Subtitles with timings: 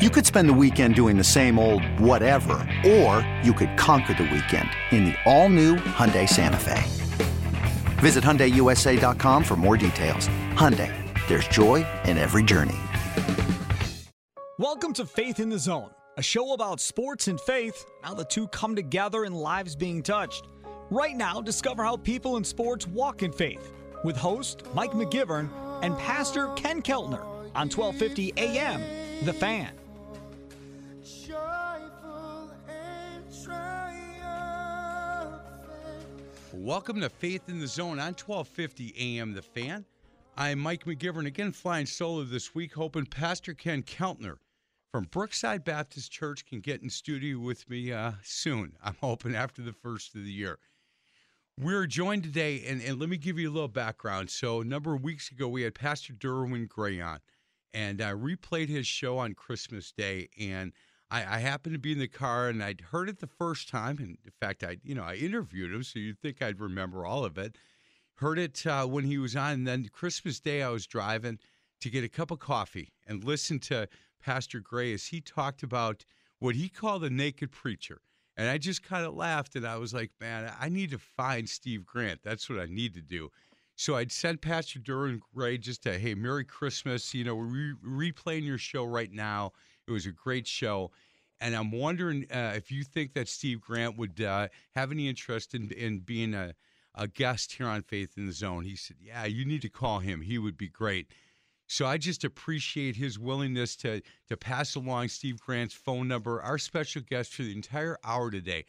[0.00, 4.22] You could spend the weekend doing the same old whatever, or you could conquer the
[4.22, 6.82] weekend in the all-new Hyundai Santa Fe.
[8.00, 10.26] Visit HyundaiUSA.com for more details.
[10.54, 10.90] Hyundai,
[11.28, 12.78] there's joy in every journey.
[14.58, 18.48] Welcome to Faith in the Zone, a show about sports and faith, how the two
[18.48, 20.46] come together and lives being touched.
[20.88, 23.70] Right now, discover how people in sports walk in faith
[24.02, 25.50] with host Mike McGivern
[25.82, 27.20] and Pastor Ken Keltner
[27.54, 28.80] on 1250 AM,
[29.26, 29.74] The Fan.
[36.52, 39.84] Welcome to Faith in the Zone on 1250 AM The Fan.
[40.36, 44.38] I'm Mike McGivern, again flying solo this week, hoping Pastor Ken Keltner
[44.90, 48.72] from Brookside Baptist Church can get in studio with me uh, soon.
[48.82, 50.58] I'm hoping after the first of the year.
[51.56, 54.28] We're joined today, and, and let me give you a little background.
[54.28, 57.20] So, a number of weeks ago, we had Pastor Derwin Gray on,
[57.72, 60.72] and I replayed his show on Christmas Day, and
[61.10, 63.98] I, I happened to be in the car and I'd heard it the first time.
[63.98, 67.24] And in fact, I, you know, I interviewed him, so you'd think I'd remember all
[67.24, 67.56] of it.
[68.14, 69.52] Heard it uh, when he was on.
[69.52, 71.38] And then Christmas Day, I was driving
[71.80, 73.88] to get a cup of coffee and listen to
[74.22, 76.04] Pastor Gray as he talked about
[76.38, 78.02] what he called the naked preacher.
[78.36, 81.48] And I just kind of laughed and I was like, man, I need to find
[81.48, 82.20] Steve Grant.
[82.22, 83.30] That's what I need to do.
[83.76, 87.14] So I'd sent Pastor Derwin Gray just a, hey, Merry Christmas.
[87.14, 89.52] You know, we're re- replaying your show right now.
[89.90, 90.92] It was a great show.
[91.40, 95.54] And I'm wondering uh, if you think that Steve Grant would uh, have any interest
[95.54, 96.54] in, in being a,
[96.94, 98.64] a guest here on Faith in the Zone.
[98.64, 100.20] He said, Yeah, you need to call him.
[100.20, 101.08] He would be great.
[101.66, 106.42] So I just appreciate his willingness to, to pass along Steve Grant's phone number.
[106.42, 108.66] Our special guest for the entire hour today,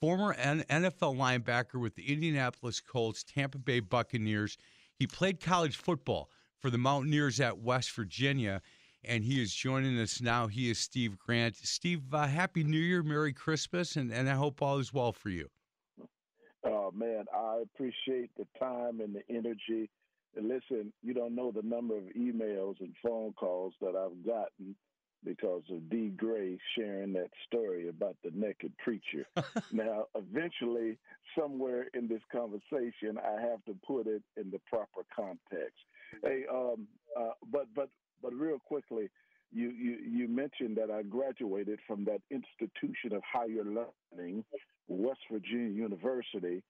[0.00, 4.58] former NFL linebacker with the Indianapolis Colts, Tampa Bay Buccaneers.
[4.98, 6.28] He played college football
[6.60, 8.60] for the Mountaineers at West Virginia
[9.04, 10.46] and he is joining us now.
[10.46, 11.56] He is Steve Grant.
[11.56, 15.30] Steve, uh, Happy New Year, Merry Christmas, and, and I hope all is well for
[15.30, 15.48] you.
[16.64, 19.88] Oh, man, I appreciate the time and the energy.
[20.36, 24.76] And listen, you don't know the number of emails and phone calls that I've gotten
[25.24, 26.12] because of D.
[26.16, 29.26] Gray sharing that story about the naked preacher.
[29.72, 30.98] now, eventually,
[31.38, 35.78] somewhere in this conversation, I have to put it in the proper context.
[36.22, 36.86] Hey, um,
[37.18, 37.90] uh, but but
[38.22, 39.10] but real quickly,
[39.52, 44.44] you, you, you mentioned that I graduated from that institution of higher learning,
[44.88, 46.62] West Virginia University.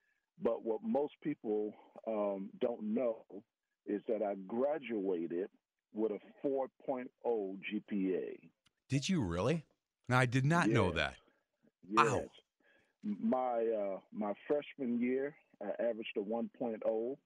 [0.42, 1.74] But what most people
[2.06, 3.24] um, don't know
[3.86, 5.48] is that I graduated
[5.92, 8.38] with a 4.0 GPA.
[8.88, 9.64] Did you really?
[10.08, 10.74] Now, I did not yes.
[10.74, 11.14] know that.
[11.88, 12.06] Yes.
[12.06, 12.22] Wow.
[13.02, 17.16] My uh, my freshman year, I averaged a 1.0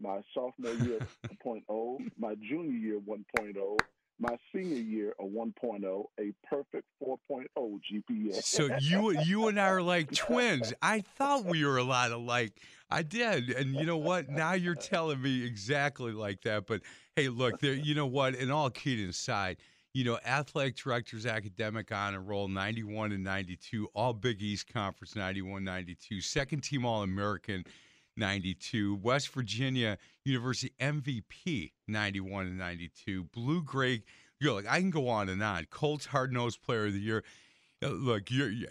[0.00, 1.00] my sophomore year
[1.44, 3.78] 1.0, my junior year 1.0,
[4.20, 8.42] my senior year a 1.0, a perfect 4.0 GPA.
[8.42, 10.72] So you you and I are like twins.
[10.82, 12.60] I thought we were a lot alike.
[12.90, 14.28] I did, and you know what?
[14.28, 16.66] Now you're telling me exactly like that.
[16.66, 16.82] But
[17.16, 17.74] hey, look, there.
[17.74, 18.34] You know what?
[18.34, 19.58] In all kidding aside,
[19.92, 25.62] you know, athletic directors, academic honor roll 91 and 92, all Big East Conference 91,
[25.64, 27.64] 92, second team All American
[28.18, 34.02] 92, West Virginia University MVP 91 and 92, Blue Gray.
[34.40, 35.66] You're like I can go on and on.
[35.70, 37.24] Colts hard nosed player of the year.
[37.80, 38.70] Look, you're, you're,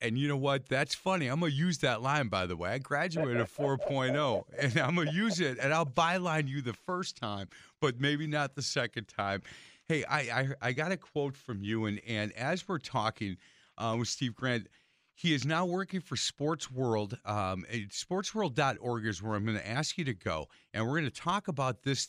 [0.00, 0.68] and you know what?
[0.68, 1.28] That's funny.
[1.28, 2.70] I'm gonna use that line by the way.
[2.70, 7.16] I graduated at 4.0, and I'm gonna use it, and I'll byline you the first
[7.16, 7.48] time,
[7.80, 9.42] but maybe not the second time.
[9.88, 13.36] Hey, I I, I got a quote from you, and and as we're talking
[13.78, 14.68] uh, with Steve Grant
[15.14, 17.16] he is now working for Sports World.
[17.24, 21.10] Um, sportsworld.org is where I'm going to ask you to go, and we're going to
[21.10, 22.08] talk about this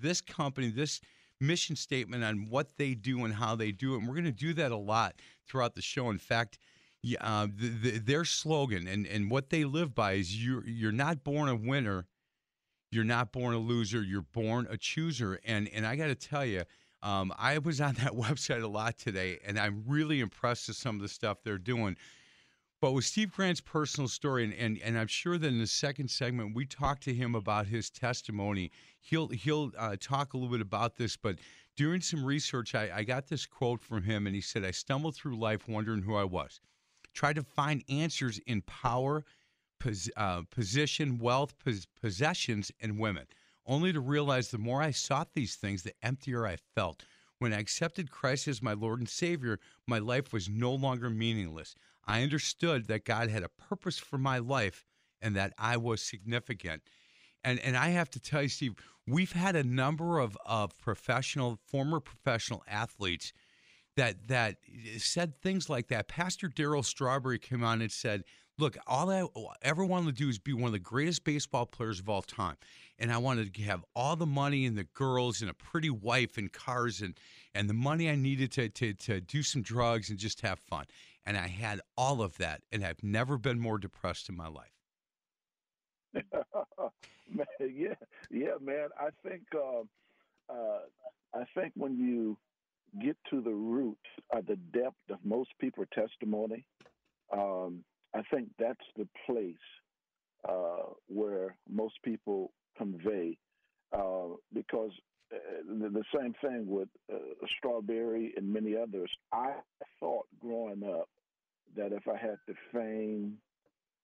[0.00, 1.00] this company, this
[1.40, 3.98] mission statement on what they do and how they do it.
[3.98, 5.14] And we're going to do that a lot
[5.46, 6.10] throughout the show.
[6.10, 6.58] In fact,
[7.20, 11.22] uh, the, the, their slogan and, and what they live by is you're you're not
[11.22, 12.06] born a winner,
[12.90, 15.38] you're not born a loser, you're born a chooser.
[15.44, 16.64] And and I got to tell you.
[17.02, 20.96] Um, I was on that website a lot today, and I'm really impressed with some
[20.96, 21.96] of the stuff they're doing.
[22.80, 26.08] But with Steve Grant's personal story, and, and, and I'm sure that in the second
[26.08, 28.70] segment we talk to him about his testimony.
[29.00, 31.36] He'll he'll uh, talk a little bit about this, but
[31.76, 35.14] doing some research, I, I got this quote from him, and he said, I stumbled
[35.14, 36.60] through life wondering who I was.
[37.12, 39.24] Tried to find answers in power,
[39.78, 43.26] pos, uh, position, wealth, pos, possessions, and women,
[43.66, 47.04] only to realize the more I sought these things, the emptier I felt.
[47.38, 51.74] When I accepted Christ as my Lord and Savior, my life was no longer meaningless.
[52.10, 54.84] I understood that God had a purpose for my life
[55.22, 56.82] and that I was significant.
[57.44, 58.74] And and I have to tell you, Steve,
[59.06, 63.32] we've had a number of, of professional, former professional athletes
[63.96, 64.56] that that
[64.98, 66.08] said things like that.
[66.08, 68.24] Pastor Daryl Strawberry came on and said,
[68.58, 69.26] "Look, all I
[69.62, 72.56] ever wanted to do is be one of the greatest baseball players of all time,
[72.98, 76.36] and I wanted to have all the money and the girls and a pretty wife
[76.36, 77.18] and cars and
[77.54, 80.84] and the money I needed to to to do some drugs and just have fun.
[81.26, 84.80] And I had all of that, and I've never been more depressed in my life."
[87.60, 87.94] yeah,
[88.30, 88.88] yeah, man.
[88.98, 89.82] I think uh,
[90.52, 90.80] uh,
[91.34, 92.36] I think when you
[93.02, 93.98] get to the root
[94.32, 96.64] of the depth of most people's testimony,
[97.32, 97.84] um,
[98.14, 99.54] I think that's the place
[100.48, 103.36] uh, where most people convey.
[103.92, 104.92] Uh, because
[105.32, 105.36] uh,
[105.68, 107.16] the, the, same thing with uh,
[107.58, 109.54] Strawberry and many others, I
[110.78, 111.08] growing up
[111.76, 113.36] that if I had the fame,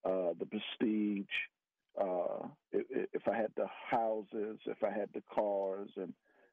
[0.04, 1.26] the prestige,
[2.00, 6.12] uh, if, if, I had the houses, if I had the cars, and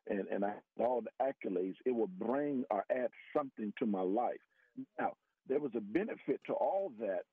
[0.10, 4.38] and and I all the accolades, it would bring or add something to my life.
[5.00, 5.14] Now
[5.48, 7.24] there was a benefit to all that,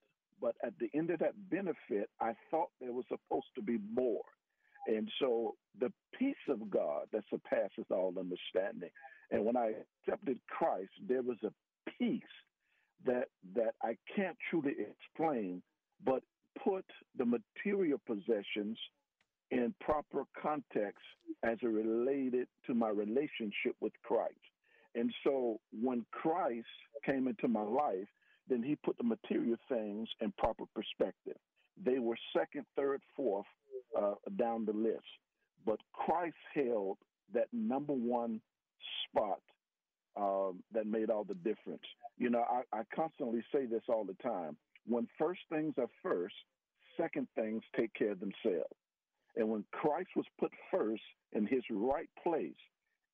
[0.40, 4.22] but at the end of that benefit, I thought there was supposed to be more.
[4.86, 8.90] And so the peace of God that surpasses all understanding.
[9.30, 9.72] And when I
[10.08, 11.52] accepted Christ, there was a
[11.98, 12.22] peace
[13.06, 15.62] that that I can't truly explain,
[16.04, 16.22] but
[16.62, 16.84] put
[17.16, 18.78] the material possessions
[19.50, 21.02] in proper context
[21.42, 24.34] as it related to my relationship with Christ.
[24.94, 26.66] And so when Christ
[27.04, 28.08] came into my life,
[28.48, 31.36] then he put the material things in proper perspective.
[31.82, 33.46] They were second, third, fourth
[33.98, 35.04] uh, down the list.
[35.64, 36.98] But Christ held
[37.32, 38.40] that number one
[39.04, 39.40] spot
[40.16, 41.82] um, that made all the difference.
[42.20, 44.56] You know, I, I constantly say this all the time
[44.86, 46.34] when first things are first,
[46.96, 48.76] second things take care of themselves.
[49.36, 51.02] And when Christ was put first
[51.32, 52.52] in his right place,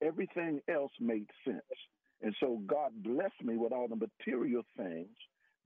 [0.03, 1.62] everything else made sense.
[2.20, 5.17] And so God blessed me with all the material things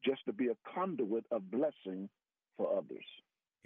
[0.04, 2.10] just to be a conduit of blessing
[2.58, 3.04] for others.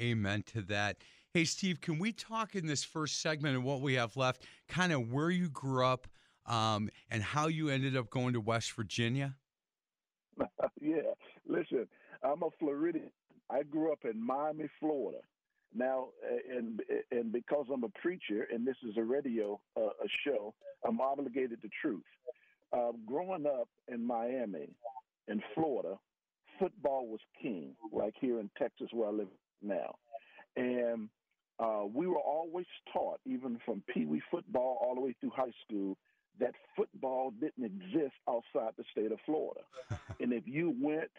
[0.00, 0.98] Amen to that.
[1.32, 4.92] Hey, Steve, can we talk in this first segment and what we have left, kind
[4.92, 6.06] of where you grew up
[6.46, 9.34] um, and how you ended up going to West Virginia?
[12.24, 13.10] I'm a Floridian.
[13.50, 15.18] I grew up in Miami, Florida.
[15.74, 16.08] Now,
[16.50, 16.80] and
[17.10, 20.54] and because I'm a preacher and this is a radio uh, a show,
[20.86, 22.02] I'm obligated to truth.
[22.72, 24.70] Uh, growing up in Miami,
[25.28, 25.96] in Florida,
[26.58, 29.28] football was king, like here in Texas where I live
[29.62, 29.96] now,
[30.56, 31.08] and
[31.58, 35.52] uh, we were always taught, even from Pee Wee football all the way through high
[35.66, 35.96] school,
[36.40, 39.60] that football didn't exist outside the state of Florida.
[40.20, 41.10] and if you went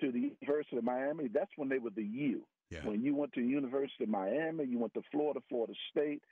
[0.00, 2.42] to the University of Miami, that's when they were the U.
[2.70, 2.80] Yeah.
[2.84, 6.22] When you went to the University of Miami, you went to Florida, Florida State,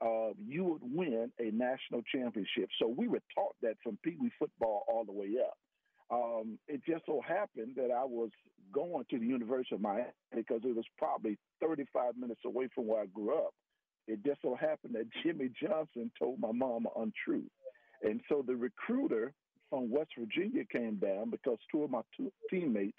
[0.00, 2.68] uh, you would win a national championship.
[2.80, 5.56] So we were taught that from Pee Wee football all the way up.
[6.10, 8.30] Um, it just so happened that I was
[8.72, 13.02] going to the University of Miami because it was probably 35 minutes away from where
[13.02, 13.52] I grew up.
[14.06, 17.50] It just so happened that Jimmy Johnson told my mom an untruth.
[18.02, 19.34] And so the recruiter
[19.70, 22.98] from West Virginia came down because two of my two teammates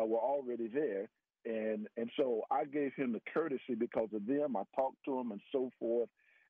[0.00, 1.08] uh, were already there.
[1.44, 4.56] And and so I gave him the courtesy because of them.
[4.56, 6.08] I talked to him and so forth.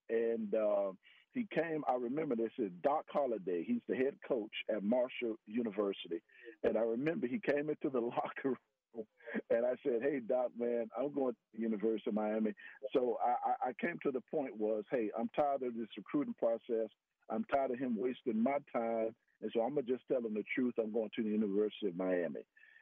[0.09, 0.93] And uh,
[1.33, 1.83] he came.
[1.89, 3.65] I remember this is Doc Holliday.
[3.67, 6.23] He's the head coach at Marshall University.
[6.63, 8.55] And I remember he came into the locker
[8.95, 9.07] room
[9.51, 12.53] and I said, "Hey, Doc, man, I'm going to the University of Miami."
[12.93, 16.89] So I, I came to the point was, "Hey, I'm tired of this recruiting process.
[17.31, 20.45] I'm tired of him wasting my time and so I'm gonna just tell him the
[20.55, 20.75] truth.
[20.79, 22.41] I'm going to the University of Miami.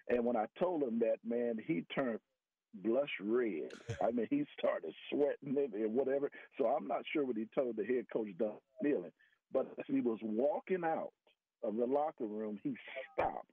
[0.09, 2.19] And when I told him that, man, he turned
[2.75, 3.71] blush red.
[4.03, 6.31] I mean, he started sweating and whatever.
[6.59, 8.53] So I'm not sure what he told the head coach, Don
[8.85, 9.13] Nehlen.
[9.53, 11.13] But as he was walking out
[11.63, 12.75] of the locker room, he
[13.13, 13.47] stopped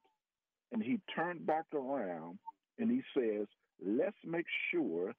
[0.71, 2.39] and he turned back around
[2.77, 3.47] and he says,
[3.85, 5.13] let's make sure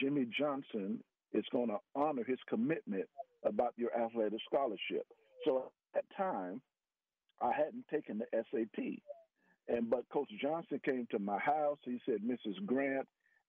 [0.00, 0.98] Jimmy Johnson
[1.32, 3.06] is going to honor his commitment
[3.44, 5.06] about your athletic scholarship.
[5.44, 6.60] So at that time,
[7.40, 8.84] I hadn't taken the SAT.
[9.68, 11.78] And but Coach Johnson came to my house.
[11.84, 12.64] He said, Mrs.
[12.66, 13.06] Grant,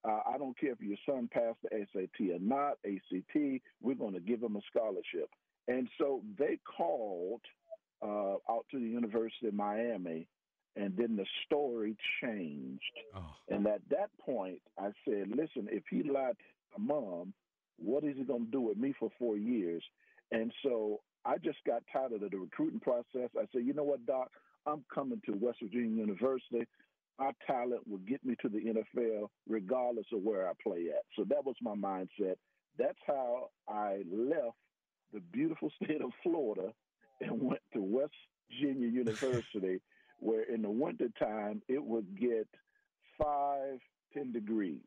[0.07, 4.13] uh, I don't care if your son passed the SAT or not, ACT, we're going
[4.13, 5.29] to give him a scholarship.
[5.67, 7.41] And so they called
[8.03, 10.27] uh, out to the University of Miami,
[10.75, 12.83] and then the story changed.
[13.15, 13.25] Oh.
[13.49, 17.33] And at that point, I said, listen, if he lied to my mom,
[17.77, 19.83] what is he going to do with me for four years?
[20.31, 23.29] And so I just got tired of the recruiting process.
[23.37, 24.29] I said, you know what, Doc?
[24.67, 26.67] I'm coming to West Virginia University.
[27.19, 31.03] My talent will get me to the NFL regardless of where I play at.
[31.15, 32.35] So that was my mindset.
[32.77, 34.57] That's how I left
[35.13, 36.73] the beautiful state of Florida
[37.21, 38.13] and went to West
[38.49, 39.81] Virginia University,
[40.19, 42.47] where in the wintertime it would get
[43.17, 43.79] five,
[44.13, 44.81] ten degrees.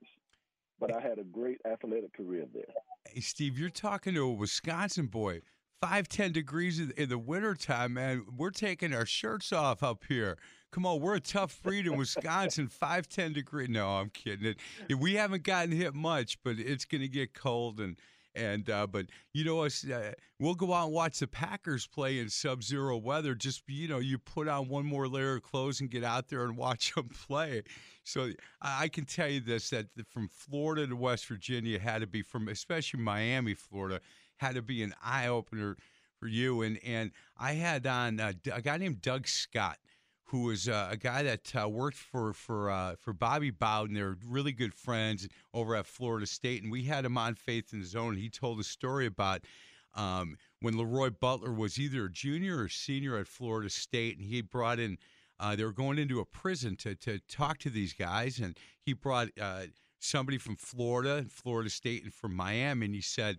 [0.78, 2.62] But I had a great athletic career there.
[3.08, 5.40] Hey, Steve, you're talking to a Wisconsin boy.
[5.80, 8.24] Five, ten degrees in, the wintertime, man.
[8.36, 10.36] We're taking our shirts off up here.
[10.72, 12.66] Come on, we're a tough breed in Wisconsin.
[12.68, 13.68] Five, ten degrees.
[13.68, 14.56] No, I'm kidding.
[14.98, 17.96] We haven't gotten hit much, but it's going to get cold and
[18.34, 22.18] and uh, but you know us, uh, we'll go out and watch the Packers play
[22.18, 23.34] in sub-zero weather.
[23.34, 26.44] Just you know, you put on one more layer of clothes and get out there
[26.44, 27.62] and watch them play.
[28.04, 28.30] So
[28.62, 32.48] I can tell you this: that from Florida to West Virginia had to be from,
[32.48, 34.00] especially Miami, Florida,
[34.38, 35.76] had to be an eye opener
[36.18, 36.62] for you.
[36.62, 39.78] And and I had on uh, a guy named Doug Scott
[40.28, 43.94] who was uh, a guy that uh, worked for for uh, for Bobby Bowden.
[43.94, 47.80] They're really good friends over at Florida State, and we had him on Faith in
[47.80, 48.16] the Zone.
[48.16, 49.42] He told a story about
[49.94, 54.42] um, when Leroy Butler was either a junior or senior at Florida State, and he
[54.42, 54.98] brought in.
[55.40, 58.92] Uh, they were going into a prison to to talk to these guys, and he
[58.92, 59.28] brought
[59.98, 63.38] somebody from Florida, Florida State, and from Miami, and he said.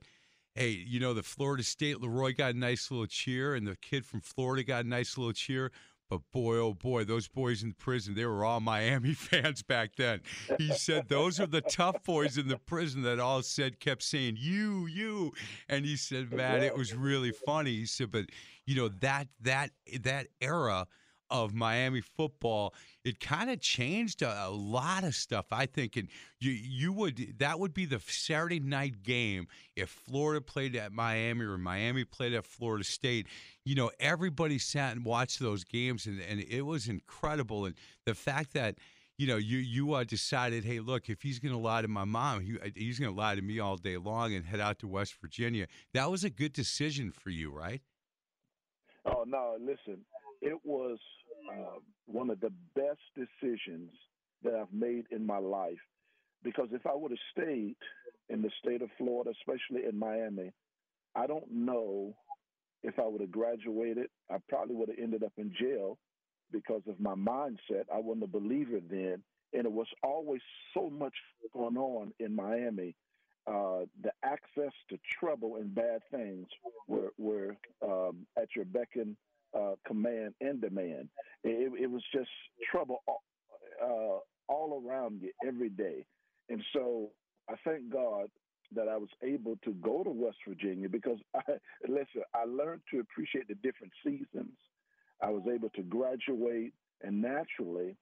[0.55, 4.05] Hey, you know, the Florida State, Leroy got a nice little cheer, and the kid
[4.05, 5.71] from Florida got a nice little cheer
[6.09, 10.21] but boy, oh boy, those boys in prison, they were all Miami fans back then.
[10.57, 14.37] He said those are the tough boys in the prison that all said, kept saying,
[14.39, 15.33] you, you.
[15.67, 17.75] And he said, man, it was really funny.
[17.75, 18.25] He said, but
[18.65, 20.87] you know, that that that era
[21.29, 25.47] of Miami football, it kind of changed a, a, lot of stuff.
[25.51, 26.07] I think, and
[26.39, 31.45] you you would that would be the Saturday night game if Florida played at Miami
[31.45, 33.27] or Miami played at Florida State.
[33.65, 37.65] You know, everybody sat and watched those games, and, and it was incredible.
[37.65, 38.75] And the fact that
[39.19, 42.05] you know, you you uh, decided, hey, look, if he's going to lie to my
[42.05, 44.87] mom, he, he's going to lie to me all day long and head out to
[44.87, 45.67] West Virginia.
[45.93, 47.81] That was a good decision for you, right?
[49.05, 50.05] Oh no, listen,
[50.41, 50.97] it was
[51.49, 53.91] uh, one of the best decisions
[54.43, 55.79] that I've made in my life.
[56.43, 57.75] Because if I would have stayed
[58.29, 60.51] in the state of Florida, especially in Miami,
[61.15, 62.15] I don't know
[62.83, 64.07] if I would have graduated.
[64.31, 65.97] I probably would have ended up in jail
[66.51, 67.85] because of my mindset.
[67.93, 69.21] I wasn't a believer then.
[69.53, 70.41] And it was always
[70.73, 71.15] so much
[71.53, 72.95] going on in Miami.
[73.47, 76.47] Uh, the access to trouble and bad things
[76.87, 79.17] were, were um, at your beck and
[79.57, 81.09] uh, command and demand.
[81.43, 82.29] It, it, was just
[82.71, 86.05] trouble uh, all around you every day.
[86.49, 87.09] And so
[87.49, 88.29] I thank God
[88.75, 91.53] that I was able to go to West Virginia because I,
[91.87, 94.53] listen, I learned to appreciate the different seasons.
[95.21, 97.97] I was able to graduate, and naturally,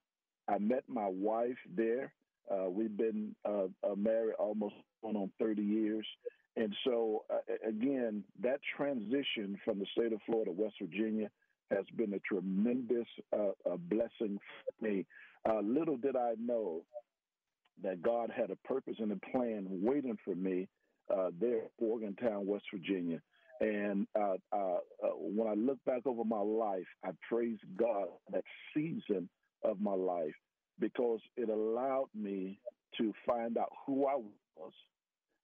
[0.47, 2.13] I met my wife there.
[2.49, 6.05] Uh, we've been uh, uh married almost on 30 years.
[6.57, 11.29] And so, uh, again, that transition from the state of Florida, to West Virginia,
[11.69, 15.05] has been a tremendous uh, a blessing for me.
[15.47, 16.81] Uh, little did I know
[17.83, 20.67] that God had a purpose and a plan waiting for me
[21.15, 23.21] uh, there in Morgantown, West Virginia.
[23.61, 24.77] And uh, uh,
[25.15, 29.29] when I look back over my life, I praise God that season
[29.63, 30.33] of my life
[30.79, 32.59] because it allowed me
[32.97, 34.15] to find out who I
[34.55, 34.73] was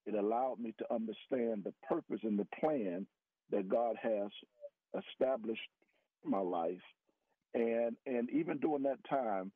[0.05, 3.05] it allowed me to understand the purpose and the plan
[3.51, 4.29] that God has
[5.09, 5.61] established
[6.23, 6.81] my life.
[7.53, 9.51] And and even during that time,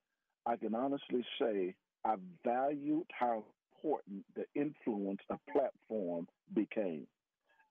[0.45, 1.75] I can honestly say
[2.05, 3.43] I valued how
[3.75, 7.07] important the influence a platform became.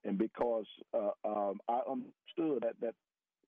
[0.03, 2.95] And because uh, um, I understood at that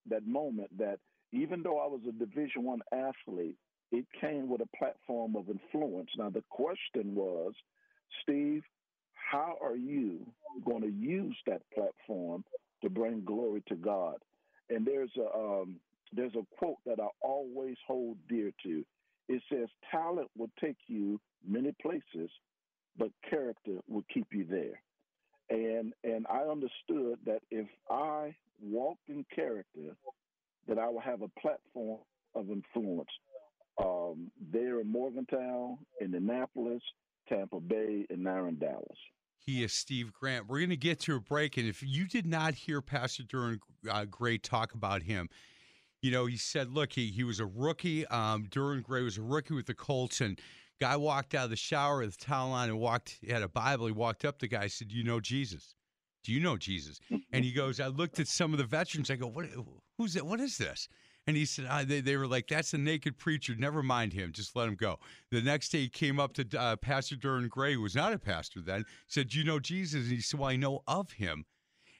[0.09, 1.00] that moment that
[1.31, 3.57] even though I was a Division One athlete,
[3.91, 6.09] it came with a platform of influence.
[6.17, 7.53] Now the question was,
[8.24, 8.63] Steve,
[9.29, 10.25] how are you
[10.65, 12.43] going to use that platform
[12.81, 14.15] to bring glory to God?
[14.69, 15.79] And there's a um,
[16.12, 18.83] there's a quote that I always hold dear to.
[19.27, 22.31] It says, "Talent will take you many places,
[22.98, 24.81] but character will keep you there."
[25.50, 29.95] And and I understood that if I walked in character,
[30.67, 32.00] that I would have a platform
[32.36, 33.09] of influence
[33.83, 36.81] um, there in Morgantown, in Indianapolis,
[37.27, 38.98] Tampa Bay, and now in Dallas.
[39.39, 40.48] He is Steve Grant.
[40.48, 43.60] We're going to get to a break, and if you did not hear Pastor Derwin
[43.89, 45.29] uh, Gray talk about him,
[46.01, 48.05] you know, he said, look, he, he was a rookie.
[48.08, 50.39] Um, Derwin Gray was a rookie with the Colts, and
[50.79, 53.50] guy walked out of the shower with a towel on and walked, he had a
[53.50, 53.88] Bible.
[53.88, 55.75] He walked up to the guy, said, Do you know Jesus?
[56.24, 57.00] Do you know Jesus?
[57.31, 59.10] And he goes, I looked at some of the veterans.
[59.10, 59.46] I go, what,
[59.98, 60.25] who's that?
[60.25, 60.89] What is this?
[61.29, 63.53] And he said, uh, they, they were like, that's a naked preacher.
[63.55, 64.31] Never mind him.
[64.31, 64.98] Just let him go.
[65.29, 68.17] The next day, he came up to uh, Pastor Derwin Gray, who was not a
[68.17, 70.05] pastor then, said, you know Jesus?
[70.05, 71.45] And he said, Well, I know of him.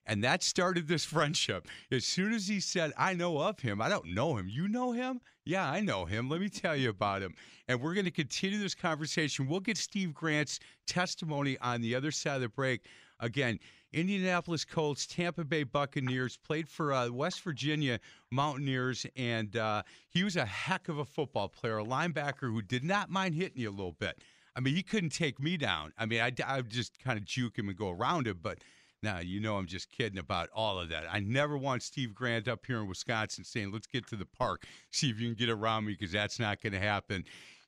[0.08, 1.68] And that started this friendship.
[1.92, 4.50] As soon as he said, I know of him, I don't know him.
[4.50, 5.22] You know him?
[5.46, 6.28] Yeah, I know him.
[6.28, 7.36] Let me tell you about him.
[7.68, 9.48] And we're going to continue this conversation.
[9.48, 12.82] We'll get Steve Grant's testimony on the other side of the break.
[13.20, 13.60] Again,
[13.94, 18.00] Indianapolis Colts, Tampa Bay Buccaneers, played for uh, West Virginia
[18.32, 22.84] Mountaineers, and uh, he was a heck of a football player, a linebacker who did
[22.84, 24.20] not mind hitting you a little bit.
[24.56, 25.94] I mean, he couldn't take me down.
[25.98, 28.60] I mean, I, I would just kind of juke him and go around him, but
[29.02, 31.06] now, you know, I'm just kidding about all of that.
[31.10, 34.66] I never want Steve Grant up here in Wisconsin saying, let's get to the park,
[34.92, 37.24] see if you can get around me, because that's not going to happen.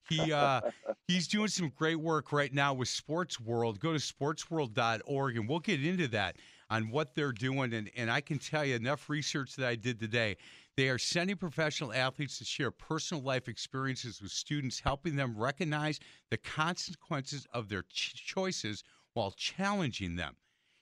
[0.10, 0.62] He uh,
[1.08, 3.80] he's doing some great work right now with Sports World.
[3.80, 6.38] Go to sportsworld.org and we'll get into that
[6.70, 7.74] on what they're doing.
[7.74, 10.38] And, and I can tell you enough research that I did today.
[10.78, 16.00] They are sending professional athletes to share personal life experiences with students, helping them recognize
[16.30, 20.36] the consequences of their ch- choices while challenging them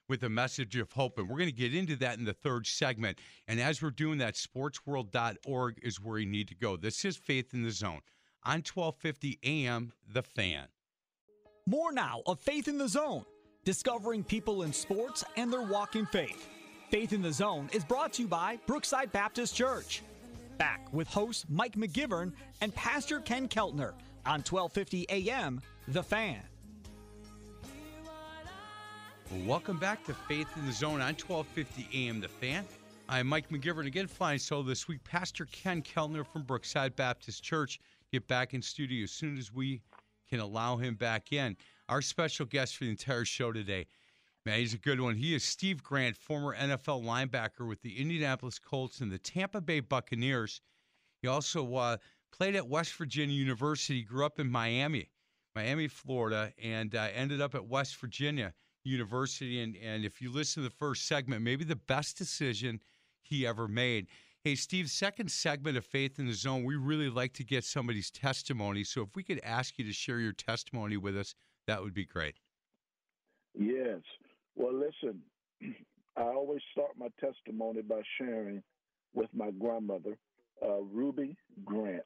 [0.07, 1.17] with a message of hope.
[1.17, 3.19] And we're going to get into that in the third segment.
[3.47, 6.77] And as we're doing that, sportsworld.org is where you need to go.
[6.77, 8.01] This is Faith in the Zone
[8.49, 10.65] on 1250 AM The Fan.
[11.67, 13.23] More now of Faith in the Zone,
[13.63, 16.47] discovering people in sports and their walk in faith.
[16.89, 20.01] Faith in the Zone is brought to you by Brookside Baptist Church.
[20.57, 23.93] Back with host Mike McGivern and Pastor Ken Keltner
[24.25, 26.41] on 1250 AM The Fan.
[29.45, 32.65] Welcome back to Faith in the Zone on 1250 AM The Fan.
[33.07, 35.03] I'm Mike McGivern again, flying solo this week.
[35.03, 37.79] Pastor Ken Keltner from Brookside Baptist Church
[38.11, 39.81] get back in studio as soon as we
[40.29, 41.57] can allow him back in.
[41.87, 43.87] Our special guest for the entire show today,
[44.45, 45.15] man, he's a good one.
[45.15, 49.79] He is Steve Grant, former NFL linebacker with the Indianapolis Colts and the Tampa Bay
[49.79, 50.61] Buccaneers.
[51.21, 51.97] He also uh,
[52.31, 55.09] played at West Virginia University, grew up in Miami,
[55.55, 59.61] Miami, Florida, and uh, ended up at West Virginia University.
[59.61, 62.79] And, and if you listen to the first segment, maybe the best decision
[63.21, 64.07] he ever made.
[64.49, 68.09] Hey, Steve, second segment of Faith in the Zone, we really like to get somebody's
[68.09, 68.83] testimony.
[68.83, 71.35] So if we could ask you to share your testimony with us,
[71.67, 72.33] that would be great.
[73.53, 73.99] Yes.
[74.55, 75.21] Well, listen,
[76.17, 78.63] I always start my testimony by sharing
[79.13, 80.17] with my grandmother,
[80.65, 82.01] uh, Ruby Grant.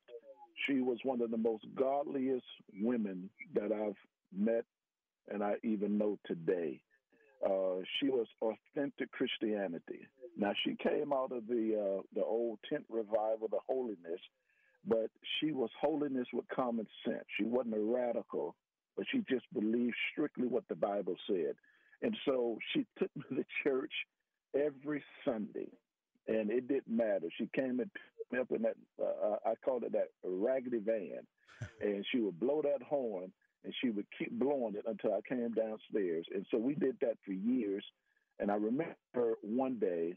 [0.67, 2.43] She was one of the most godliest
[2.77, 3.95] women that I've
[4.38, 4.65] met
[5.32, 6.82] and I even know today.
[7.45, 10.08] Uh, she was authentic Christianity.
[10.38, 14.21] Now she came out of the uh, the old tent revival, the holiness,
[14.86, 17.25] but she was holiness with common sense.
[17.38, 18.56] She wasn't a radical,
[18.95, 21.56] but she just believed strictly what the Bible said.
[22.01, 23.93] And so she took me to church
[24.56, 25.69] every Sunday,
[26.27, 27.27] and it didn't matter.
[27.38, 31.25] She came and picked me up in that uh, I called it that raggedy van,
[31.82, 33.32] and she would blow that horn,
[33.63, 36.26] and she would keep blowing it until I came downstairs.
[36.34, 37.84] And so we did that for years.
[38.39, 40.15] And I remember one day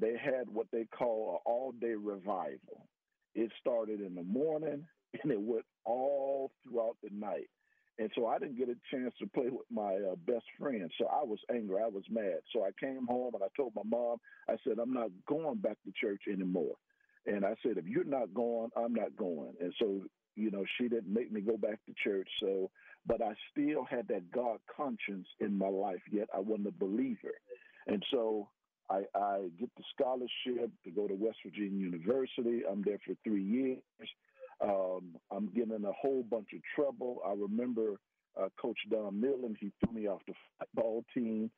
[0.00, 2.86] they had what they call an all day revival.
[3.34, 4.86] It started in the morning
[5.22, 7.48] and it went all throughout the night.
[7.98, 10.90] And so I didn't get a chance to play with my uh, best friend.
[10.98, 11.82] So I was angry.
[11.82, 12.40] I was mad.
[12.52, 15.78] So I came home and I told my mom, I said, I'm not going back
[15.84, 16.74] to church anymore.
[17.26, 19.54] And I said, if you're not going, I'm not going.
[19.60, 20.02] And so,
[20.36, 22.28] you know, she didn't make me go back to church.
[22.40, 22.70] So
[23.06, 27.34] but I still had that God conscience in my life, yet I wasn't a believer.
[27.86, 28.48] And so
[28.90, 32.62] I, I get the scholarship to go to West Virginia University.
[32.68, 33.78] I'm there for three years.
[34.60, 37.18] Um, I'm getting in a whole bunch of trouble.
[37.24, 38.00] I remember
[38.40, 41.50] uh, Coach Don Millen, he threw me off the football team,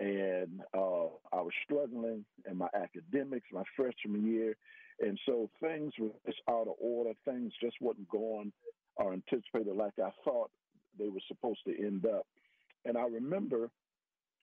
[0.00, 4.56] and uh, I was struggling in my academics my freshman year.
[5.00, 7.12] And so things were just out of order.
[7.24, 8.52] Things just wasn't going
[8.96, 10.50] or anticipated like I thought
[10.98, 12.26] they were supposed to end up.
[12.84, 13.70] And I remember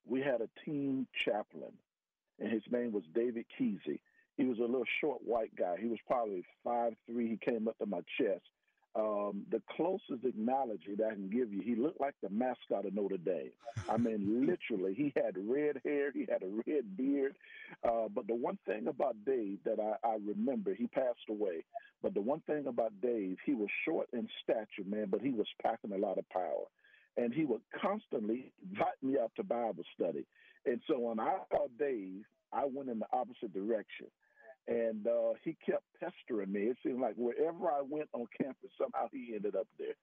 [0.05, 1.71] we had a team chaplain,
[2.39, 3.99] and his name was David Kesey.
[4.37, 5.75] He was a little short white guy.
[5.79, 7.29] He was probably five three.
[7.29, 8.41] He came up to my chest.
[8.95, 12.93] Um, the closest analogy that I can give you, he looked like the mascot of
[12.93, 13.51] Notre Dame.
[13.89, 17.35] I mean, literally, he had red hair, he had a red beard.
[17.83, 21.63] Uh, but the one thing about Dave that I, I remember, he passed away.
[22.03, 25.47] But the one thing about Dave, he was short in stature, man, but he was
[25.63, 26.65] packing a lot of power.
[27.17, 30.25] and he would constantly invite me out to Bible study.
[30.65, 32.23] And so when I saw Dave,
[32.53, 34.07] I went in the opposite direction.
[34.67, 36.61] And uh, he kept pestering me.
[36.61, 39.95] It seemed like wherever I went on campus, somehow he ended up there.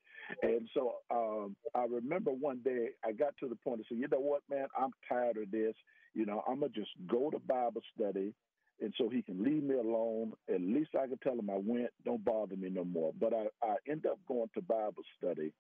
[0.43, 4.09] And so um, I remember one day I got to the point of saying, you
[4.09, 5.75] know what, man, I'm tired of this.
[6.15, 8.35] You know, I'm going to just go to Bible study
[8.81, 10.33] and so he can leave me alone.
[10.53, 11.91] At least I can tell him I went.
[12.05, 13.13] Don't bother me no more.
[13.19, 15.53] But I, I end up going to Bible study,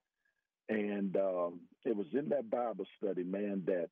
[0.68, 3.88] and um, it was in that Bible study, man, that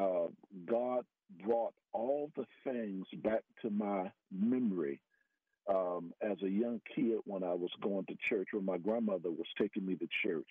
[0.00, 0.28] uh,
[0.66, 1.04] God
[1.44, 5.00] brought all the things back to my memory
[5.68, 9.46] um, as a young kid when I was going to church, when my grandmother was
[9.60, 10.48] taking me to church,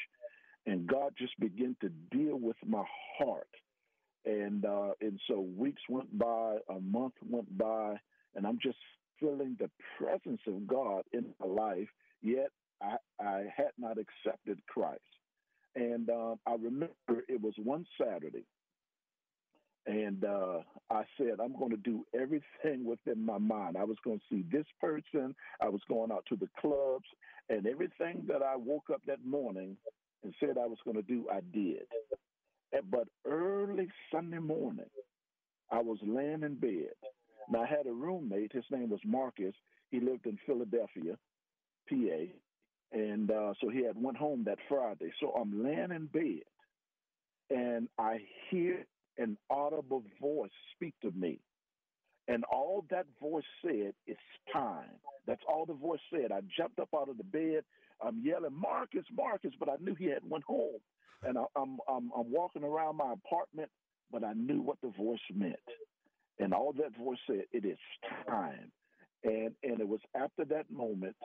[0.65, 2.83] and God just began to deal with my
[3.17, 3.47] heart.
[4.25, 7.95] And uh, and so weeks went by, a month went by,
[8.35, 8.77] and I'm just
[9.19, 11.89] feeling the presence of God in my life,
[12.21, 12.49] yet
[12.81, 15.01] I, I had not accepted Christ.
[15.75, 18.45] And uh, I remember it was one Saturday,
[19.85, 23.77] and uh, I said, I'm going to do everything within my mind.
[23.77, 27.05] I was going to see this person, I was going out to the clubs,
[27.49, 29.75] and everything that I woke up that morning
[30.23, 31.83] and said I was going to do, I did.
[32.89, 34.89] But early Sunday morning,
[35.71, 36.93] I was laying in bed
[37.49, 38.53] now, I had a roommate.
[38.53, 39.53] His name was Marcus.
[39.91, 41.17] He lived in Philadelphia,
[41.89, 42.25] PA.
[42.91, 45.11] And uh, so he had went home that Friday.
[45.19, 46.43] So I'm laying in bed
[47.49, 48.19] and I
[48.49, 48.85] hear
[49.17, 51.39] an audible voice speak to me.
[52.27, 54.17] And all that voice said is
[54.51, 54.99] time.
[55.27, 56.31] That's all the voice said.
[56.31, 57.63] I jumped up out of the bed.
[58.01, 60.79] I'm yelling, Marcus, Marcus, but I knew he had went home.
[61.23, 63.69] And I, I'm, I'm, I'm walking around my apartment,
[64.11, 65.59] but I knew what the voice meant.
[66.39, 67.77] And all that voice said, it is
[68.27, 68.71] time.
[69.23, 71.15] And and it was after that moment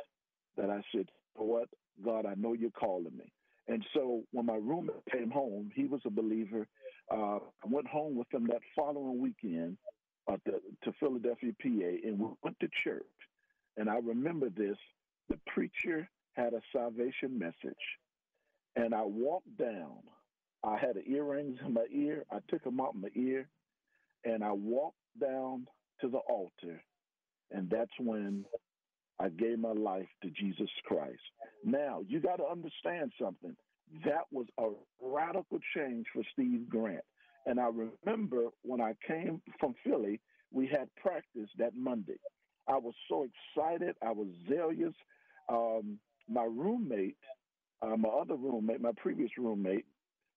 [0.56, 1.68] that I said, what,
[2.04, 3.32] God, I know you're calling me.
[3.68, 6.66] And so when my roommate came home, he was a believer.
[7.10, 9.76] Uh, I went home with him that following weekend
[10.26, 10.52] uh, to,
[10.84, 13.04] to Philadelphia, PA, and we went to church.
[13.76, 14.76] And I remember this.
[15.28, 17.76] The preacher had a salvation message.
[18.76, 19.98] And I walked down.
[20.64, 22.24] I had earrings in my ear.
[22.32, 23.48] I took them out my ear
[24.24, 25.66] and I walked down
[26.00, 26.82] to the altar,
[27.50, 28.44] and that's when
[29.20, 31.20] I gave my life to Jesus Christ.
[31.64, 33.56] Now, you got to understand something.
[34.04, 34.68] That was a
[35.02, 37.04] radical change for Steve Grant.
[37.46, 40.20] And I remember when I came from Philly,
[40.52, 42.18] we had practice that Monday.
[42.68, 43.26] I was so
[43.56, 43.96] excited.
[44.02, 44.94] I was zealous.
[45.48, 47.16] Um, my roommate,
[47.80, 49.86] uh, my other roommate, my previous roommate,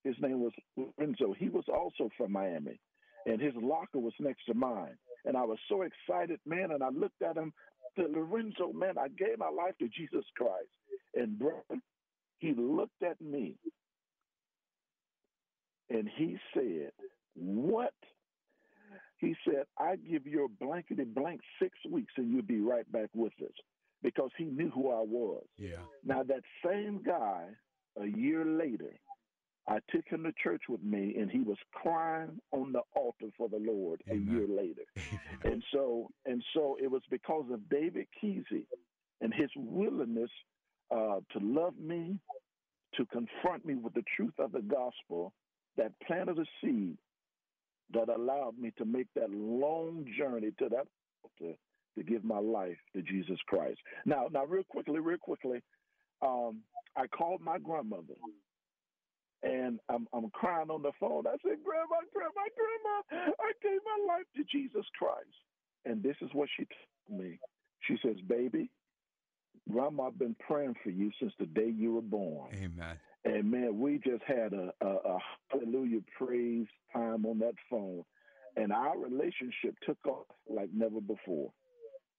[0.04, 1.34] his name was Lorenzo.
[1.38, 2.80] He was also from Miami
[3.26, 4.98] and his locker was next to mine.
[5.26, 6.72] And I was so excited, man.
[6.72, 7.54] And I looked at him,
[7.96, 10.70] said, Lorenzo, man, I gave my life to Jesus Christ.
[11.16, 11.82] And brother,
[12.40, 13.56] he looked at me
[15.90, 16.92] and he said,
[17.36, 17.94] What?
[19.18, 23.10] He said, I give you a blankety blank six weeks and you'll be right back
[23.14, 23.54] with us
[24.02, 25.44] because he knew who I was.
[25.58, 25.84] Yeah.
[26.04, 27.46] Now, that same guy,
[28.02, 29.00] a year later,
[29.68, 33.48] I took him to church with me, and he was crying on the altar for
[33.48, 34.28] the Lord Amen.
[34.28, 34.82] a year later.
[35.44, 38.66] and so, and so, it was because of David Kesey
[39.22, 40.32] and his willingness
[40.92, 42.18] uh, to love me,
[42.96, 45.32] to confront me with the truth of the gospel,
[45.78, 46.98] that planted a seed
[47.94, 50.88] that allowed me to make that long journey to that
[51.24, 51.56] altar
[51.98, 53.80] to give my life to Jesus Christ.
[54.06, 55.62] Now, now, real quickly, real quickly,
[56.22, 56.62] um,
[56.96, 58.16] I called my grandmother
[59.44, 61.26] and I'm I'm crying on the phone.
[61.28, 65.28] I said, Grandma, Grandma, Grandma, I gave my life to Jesus Christ.
[65.86, 66.66] And this is what she
[67.10, 67.40] told me.
[67.88, 68.70] She says, Baby,
[69.70, 72.52] Grandma I've been praying for you since the day you were born.
[72.54, 73.00] Amen.
[73.24, 75.18] And man, we just had a, a, a
[75.50, 78.04] hallelujah praise time on that phone.
[78.56, 81.52] And our relationship took off like never before.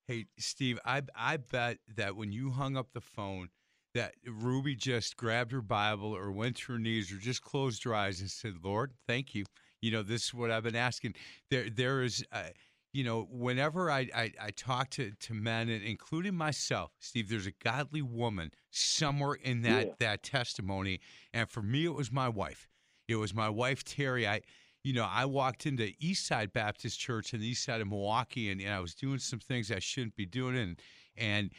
[0.07, 3.49] Hey, Steve, I I bet that when you hung up the phone,
[3.95, 7.95] that Ruby just grabbed her Bible or went to her knees or just closed her
[7.95, 9.45] eyes and said, "Lord, thank you."
[9.81, 11.15] You know, this is what I've been asking.
[11.51, 12.51] There, there is, uh,
[12.93, 17.47] you know, whenever I, I, I talk to, to men, and including myself, Steve, there's
[17.49, 19.93] a godly woman somewhere in that yeah.
[19.99, 21.01] that testimony,
[21.35, 22.69] and for me, it was my wife.
[23.09, 24.27] It was my wife Terry.
[24.27, 24.43] I,
[24.85, 28.61] you know, I walked into Eastside Baptist Church in the east side of Milwaukee, and,
[28.61, 30.81] and I was doing some things I shouldn't be doing, and
[31.17, 31.51] and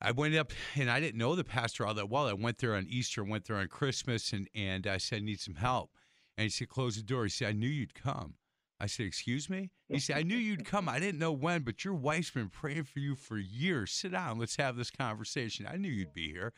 [0.00, 2.28] I went up and I didn't know the pastor all that well.
[2.28, 5.40] I went there on Easter, went there on Christmas, and, and I said, I need
[5.40, 5.90] some help.
[6.36, 7.24] And he said, close the door.
[7.24, 8.34] He said, I knew you'd come.
[8.80, 9.72] I said, excuse me?
[9.88, 10.88] He said, I knew you'd come.
[10.88, 13.90] I didn't know when, but your wife's been praying for you for years.
[13.90, 14.38] Sit down.
[14.38, 15.66] Let's have this conversation.
[15.68, 16.52] I knew you'd be here.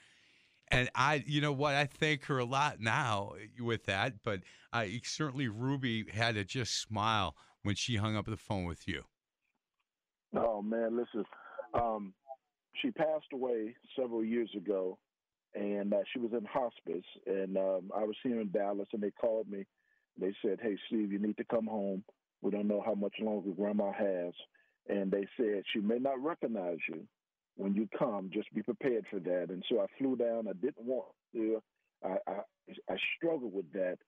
[0.68, 4.22] And I, you know what, I thank her a lot now with that.
[4.22, 4.40] But
[4.72, 9.04] I certainly Ruby had to just smile when she hung up the phone with you.
[10.36, 11.24] Oh man, listen,
[11.74, 12.14] um,
[12.80, 14.98] she passed away several years ago,
[15.54, 17.04] and uh, she was in hospice.
[17.26, 19.64] And um, I was here in Dallas, and they called me.
[20.18, 22.04] They said, "Hey, Steve, you need to come home.
[22.42, 24.34] We don't know how much longer Grandma has."
[24.88, 27.06] And they said she may not recognize you,
[27.56, 29.46] when you come, just be prepared for that.
[29.50, 30.48] And so I flew down.
[30.48, 31.62] I didn't want to.
[32.04, 32.40] I I,
[32.88, 33.98] I struggled with that,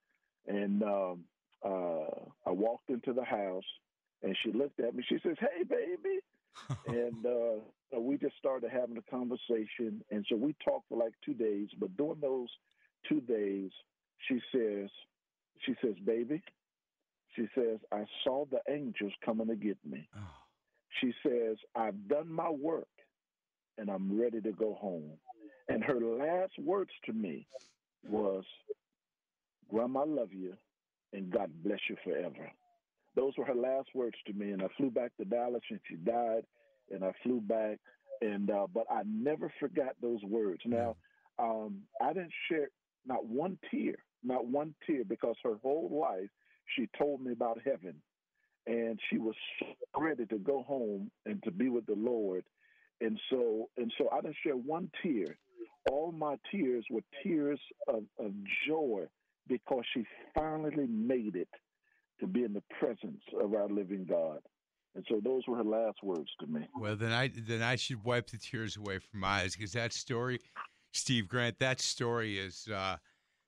[0.47, 1.23] and um,
[1.63, 3.63] uh, I walked into the house,
[4.23, 5.03] and she looked at me.
[5.07, 6.19] She says, "Hey, baby,"
[6.87, 10.03] and uh, we just started having a conversation.
[10.11, 11.69] And so we talked for like two days.
[11.79, 12.49] But during those
[13.07, 13.71] two days,
[14.27, 14.89] she says,
[15.65, 16.41] "She says, baby,"
[17.35, 20.19] she says, "I saw the angels coming to get me." Oh.
[21.01, 22.87] She says, "I've done my work."
[23.77, 25.11] and I'm ready to go home.
[25.67, 27.47] And her last words to me
[28.07, 28.43] was,
[29.69, 30.53] Grandma, I love you,
[31.13, 32.51] and God bless you forever.
[33.15, 34.51] Those were her last words to me.
[34.51, 36.43] And I flew back to Dallas, and she died,
[36.91, 37.79] and I flew back.
[38.21, 40.61] And uh, but I never forgot those words.
[40.65, 40.95] Now,
[41.39, 42.69] um, I didn't share
[43.05, 46.29] not one tear, not one tear, because her whole life
[46.75, 47.95] she told me about heaven,
[48.67, 49.35] and she was
[49.97, 52.43] ready to go home and to be with the Lord.
[53.01, 55.37] And so and so I didn't shed one tear.
[55.91, 58.31] All my tears were tears of, of
[58.67, 59.03] joy
[59.47, 61.49] because she finally made it
[62.19, 64.39] to be in the presence of our living God.
[64.95, 66.67] And so those were her last words to me.
[66.75, 69.91] Well, then I then I should wipe the tears away from my eyes because that
[69.91, 70.39] story,
[70.91, 72.97] Steve Grant, that story is uh,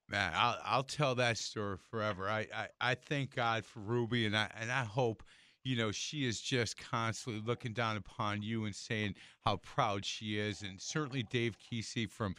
[0.10, 0.34] man.
[0.36, 2.28] I'll I'll tell that story forever.
[2.28, 5.24] I, I, I thank God for Ruby, and I and I hope
[5.66, 10.38] you know, she is just constantly looking down upon you and saying how proud she
[10.38, 10.62] is.
[10.62, 12.36] And certainly Dave Kesey from,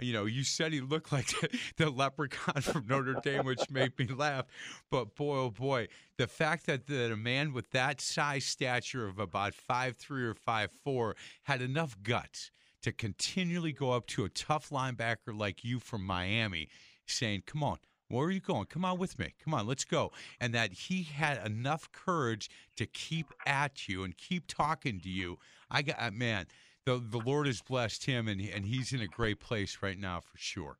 [0.00, 1.32] you know, you said he looked like
[1.76, 4.46] the, leprechaun from Notre Dame, which made me laugh.
[4.90, 9.18] But boy, oh boy, the fact that, that a man with that size stature of
[9.18, 12.50] about five three or five four had enough guts
[12.82, 16.68] to continually go up to a tough linebacker like you from Miami
[17.06, 18.66] saying, come on, where are you going?
[18.66, 19.34] Come on with me.
[19.42, 20.12] Come on, let's go.
[20.40, 25.38] And that he had enough courage to keep at you and keep talking to you.
[25.70, 26.46] I got man,
[26.88, 30.20] the the Lord has blessed him and and he's in a great place right now
[30.20, 30.78] for sure.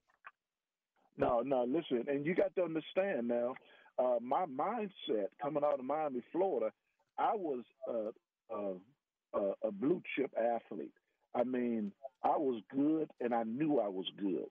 [1.18, 3.54] No, no, listen, and you got to understand now,
[3.98, 6.70] uh, my mindset coming out of Miami, Florida,
[7.18, 8.54] I was a,
[9.36, 10.94] a, a blue chip athlete.
[11.34, 11.90] I mean,
[12.22, 14.46] I was good and I knew I was good.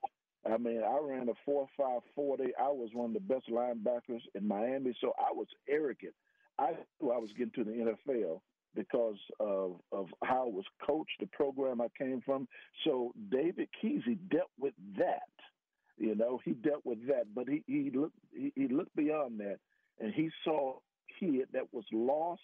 [0.46, 2.52] I mean, I ran a four five forty.
[2.60, 6.14] I was one of the best linebackers in Miami, so I was arrogant.
[6.60, 8.42] I knew I was getting to the NFL
[8.78, 12.48] because of of how I was coached, the program I came from.
[12.86, 15.34] So David Kesey dealt with that.
[15.98, 19.58] You know, he dealt with that, but he he looked he, he looked beyond that,
[20.00, 22.42] and he saw a kid that was lost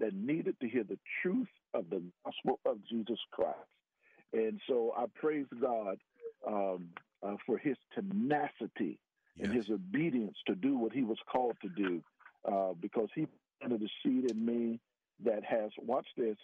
[0.00, 3.58] that needed to hear the truth of the gospel of Jesus Christ.
[4.32, 5.98] And so I praise God
[6.46, 6.88] um,
[7.22, 8.98] uh, for his tenacity
[9.36, 9.44] yes.
[9.44, 12.02] and his obedience to do what he was called to do,
[12.50, 13.26] uh, because he
[13.60, 14.80] planted a seed in me
[15.24, 16.36] that has, watch this,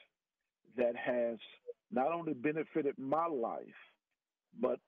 [0.76, 1.38] that has
[1.90, 3.62] not only benefited my life,
[4.60, 4.78] but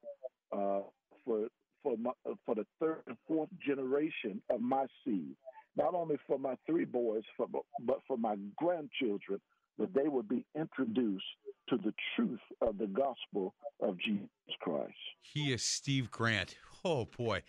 [0.53, 0.81] uh,
[1.25, 1.49] for
[1.83, 2.11] for my,
[2.45, 5.37] for the third and fourth generation of my seed.
[5.77, 9.41] Not only for my three boys, for, but for my grandchildren,
[9.79, 11.25] that they would be introduced
[11.69, 14.29] to the truth of the gospel of Jesus
[14.61, 14.95] Christ.
[15.21, 16.57] He is Steve Grant.
[16.85, 17.43] Oh, boy.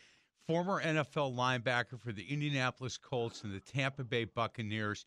[0.47, 5.05] Former NFL linebacker for the Indianapolis Colts and the Tampa Bay Buccaneers.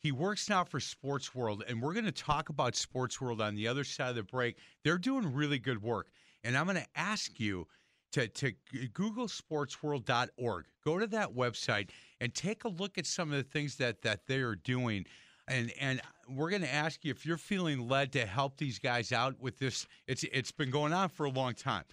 [0.00, 3.54] He works now for Sports World, and we're going to talk about Sports World on
[3.54, 4.56] the other side of the break.
[4.84, 6.08] They're doing really good work.
[6.44, 7.66] And I'm going to ask you
[8.12, 8.52] to, to
[8.92, 10.64] Google sportsworld.org.
[10.84, 14.26] Go to that website and take a look at some of the things that, that
[14.26, 15.04] they are doing
[15.48, 19.12] and and we're going to ask you if you're feeling led to help these guys
[19.12, 19.86] out with this.
[20.06, 21.84] It's it's been going on for a long time.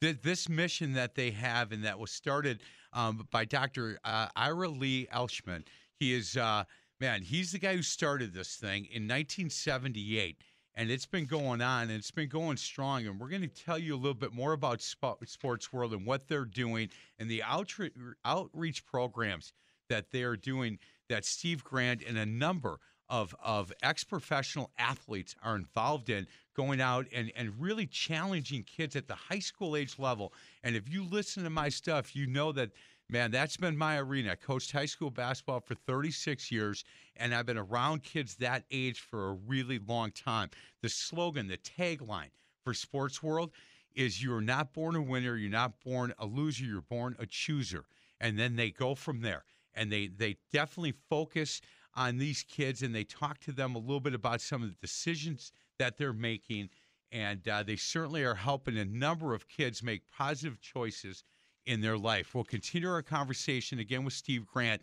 [0.00, 2.60] This mission that they have and that was started
[2.92, 3.98] um, by Dr.
[4.04, 5.64] Uh, Ira Lee Eshleman.
[5.98, 6.64] He is uh,
[7.00, 7.22] man.
[7.22, 10.38] He's the guy who started this thing in 1978
[10.76, 13.06] and it's been going on and it's been going strong.
[13.06, 16.28] And we're going to tell you a little bit more about Sports World and what
[16.28, 17.90] they're doing and the outre-
[18.24, 19.52] outreach programs
[19.88, 20.78] that they are doing
[21.08, 22.78] that Steve Grant and a number
[23.10, 26.26] of of ex professional athletes are involved in
[26.56, 30.32] going out and, and really challenging kids at the high school age level.
[30.62, 32.70] And if you listen to my stuff, you know that
[33.08, 34.32] man, that's been my arena.
[34.32, 36.84] I coached high school basketball for 36 years,
[37.16, 40.50] and I've been around kids that age for a really long time.
[40.82, 42.30] The slogan, the tagline
[42.62, 43.50] for Sports World
[43.94, 47.84] is you're not born a winner, you're not born a loser, you're born a chooser.
[48.20, 49.44] And then they go from there.
[49.74, 51.60] And they they definitely focus
[51.94, 54.76] on these kids and they talk to them a little bit about some of the
[54.80, 56.70] decisions that they're making.
[57.12, 61.24] And uh, they certainly are helping a number of kids make positive choices
[61.66, 62.34] in their life.
[62.34, 64.82] We'll continue our conversation again with Steve Grant,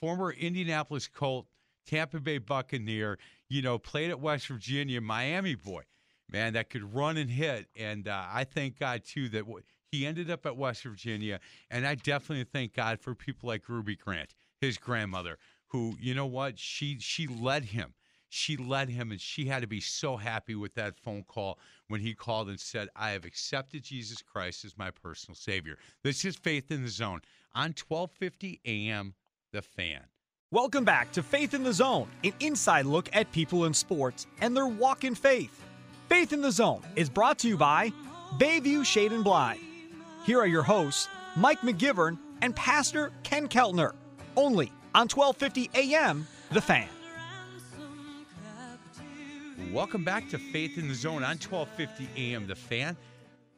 [0.00, 1.46] former Indianapolis Colt,
[1.86, 5.82] Tampa Bay Buccaneer, you know, played at West Virginia, Miami boy,
[6.30, 7.66] man, that could run and hit.
[7.76, 11.40] And uh, I thank God, too, that w- he ended up at West Virginia.
[11.70, 16.26] And I definitely thank God for people like Ruby Grant, his grandmother, who, you know
[16.26, 17.94] what, she she led him.
[18.34, 22.00] She led him, and she had to be so happy with that phone call when
[22.00, 25.76] he called and said, I have accepted Jesus Christ as my personal Savior.
[26.02, 27.20] This is Faith in the Zone
[27.54, 29.12] on 1250 AM,
[29.52, 30.04] The Fan.
[30.50, 34.56] Welcome back to Faith in the Zone, an inside look at people in sports and
[34.56, 35.62] their walk in faith.
[36.08, 37.92] Faith in the Zone is brought to you by
[38.38, 39.60] Bayview Shade and Blind.
[40.24, 43.92] Here are your hosts, Mike McGivern and Pastor Ken Keltner,
[44.38, 46.88] only on 1250 AM, The Fan.
[49.72, 52.94] Welcome back to Faith in the Zone on 1250 AM The Fan.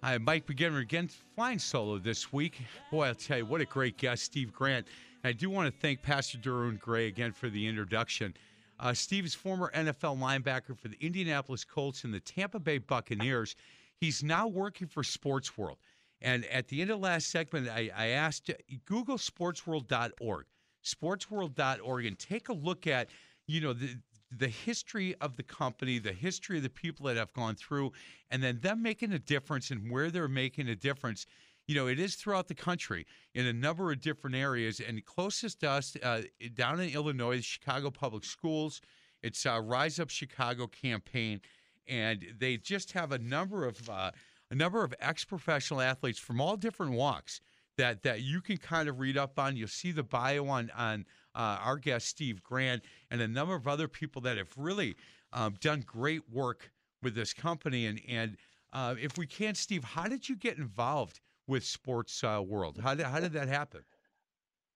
[0.01, 2.61] I'm Mike McGivern again, flying solo this week.
[2.93, 4.87] Boy, I'll tell you, what a great guest, Steve Grant.
[5.25, 8.33] And I do want to thank Pastor Derwin Gray again for the introduction.
[8.79, 13.57] Uh, Steve is former NFL linebacker for the Indianapolis Colts and the Tampa Bay Buccaneers.
[13.97, 15.79] He's now working for Sports World.
[16.21, 18.53] And at the end of the last segment, I, I asked
[18.87, 20.47] Google sportsworld.org,
[20.85, 23.09] sportsworld.org, and take a look at,
[23.49, 23.97] you know, the,
[24.37, 27.93] the history of the company, the history of the people that have gone through,
[28.31, 31.27] and then them making a difference and where they're making a difference.
[31.67, 35.61] You know, it is throughout the country in a number of different areas, and closest
[35.61, 36.23] to us, uh,
[36.55, 38.81] down in Illinois, Chicago Public Schools.
[39.23, 41.41] It's Rise Up Chicago campaign,
[41.89, 44.11] and they just have a number of uh,
[44.51, 47.41] a number of ex-professional athletes from all different walks
[47.79, 49.57] that that you can kind of read up on.
[49.57, 53.67] You'll see the bio on on uh, our guest Steve Grant and a number of
[53.67, 54.97] other people that have really
[55.33, 56.71] um, done great work
[57.03, 57.87] with this company.
[57.87, 58.37] And and
[58.73, 62.79] uh, if we can, Steve, how did you get involved with Sports uh, World?
[62.83, 63.83] How did how did that happen?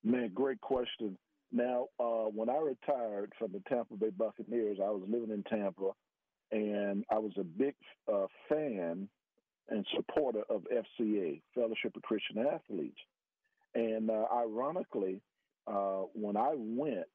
[0.04, 1.16] Man, great question.
[1.50, 5.92] Now, uh, when I retired from the Tampa Bay Buccaneers, I was living in Tampa,
[6.52, 7.74] and I was a big
[8.12, 9.08] uh, fan
[9.70, 12.98] and supporter of FCA, Fellowship of Christian Athletes.
[13.74, 15.20] And uh, ironically,
[15.68, 17.06] uh, when I went,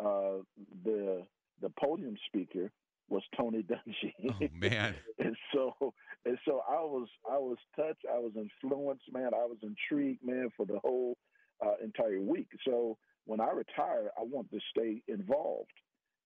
[0.00, 0.42] uh,
[0.84, 1.22] the
[1.60, 2.70] the podium speaker
[3.08, 4.14] was Tony Dungy.
[4.30, 4.94] Oh man!
[5.18, 5.94] and so
[6.24, 8.04] and so I was I was touched.
[8.10, 9.30] I was influenced, man.
[9.34, 11.16] I was intrigued, man, for the whole
[11.64, 12.48] uh, entire week.
[12.66, 15.70] So when I retire, I want to stay involved.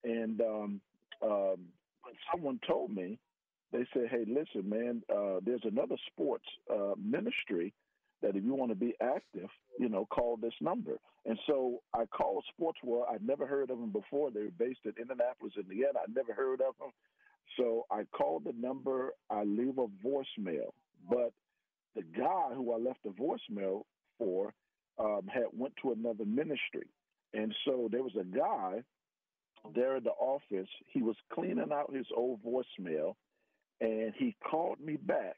[0.03, 0.81] And um,
[1.21, 1.57] um,
[2.31, 3.19] someone told me,
[3.71, 5.01] they said, "Hey, listen, man.
[5.13, 7.73] Uh, there's another sports uh, ministry
[8.21, 9.49] that if you want to be active,
[9.79, 10.97] you know, call this number.
[11.25, 13.05] And so I called Sports World.
[13.11, 14.31] I'd never heard of them before.
[14.31, 15.99] They were based in Indianapolis, Indiana.
[16.03, 16.91] I'd never heard of them.
[17.57, 19.11] So I called the number.
[19.29, 20.71] I leave a voicemail,
[21.09, 21.31] but
[21.95, 23.83] the guy who I left the voicemail
[24.17, 24.53] for
[24.99, 26.87] um, had went to another ministry,
[27.33, 28.83] and so there was a guy
[29.75, 30.69] there at the office.
[30.87, 33.13] He was cleaning out his old voicemail,
[33.79, 35.37] and he called me back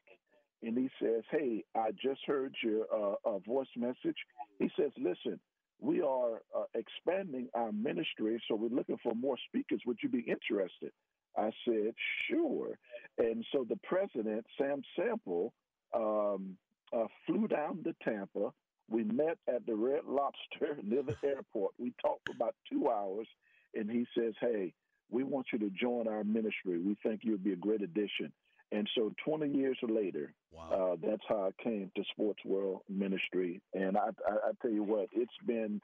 [0.62, 4.16] and he says, "Hey, I just heard your uh, uh, voice message."
[4.58, 5.40] He says, "Listen,
[5.80, 9.80] we are uh, expanding our ministry, so we're looking for more speakers.
[9.86, 10.92] Would you be interested?"
[11.36, 11.94] I said,
[12.28, 12.78] "Sure."
[13.18, 15.52] And so the president, Sam Sample,
[15.94, 16.56] um,
[16.92, 18.52] uh, flew down to Tampa.
[18.88, 21.72] We met at the Red Lobster near the airport.
[21.78, 23.28] We talked for about two hours,
[23.74, 24.74] and he says, "Hey."
[25.12, 26.78] We want you to join our ministry.
[26.78, 28.32] We think you'd be a great addition.
[28.72, 30.70] And so 20 years later, wow.
[30.92, 33.60] uh, that's how I came to Sports World Ministry.
[33.74, 35.80] And I, I, I tell you what, it's been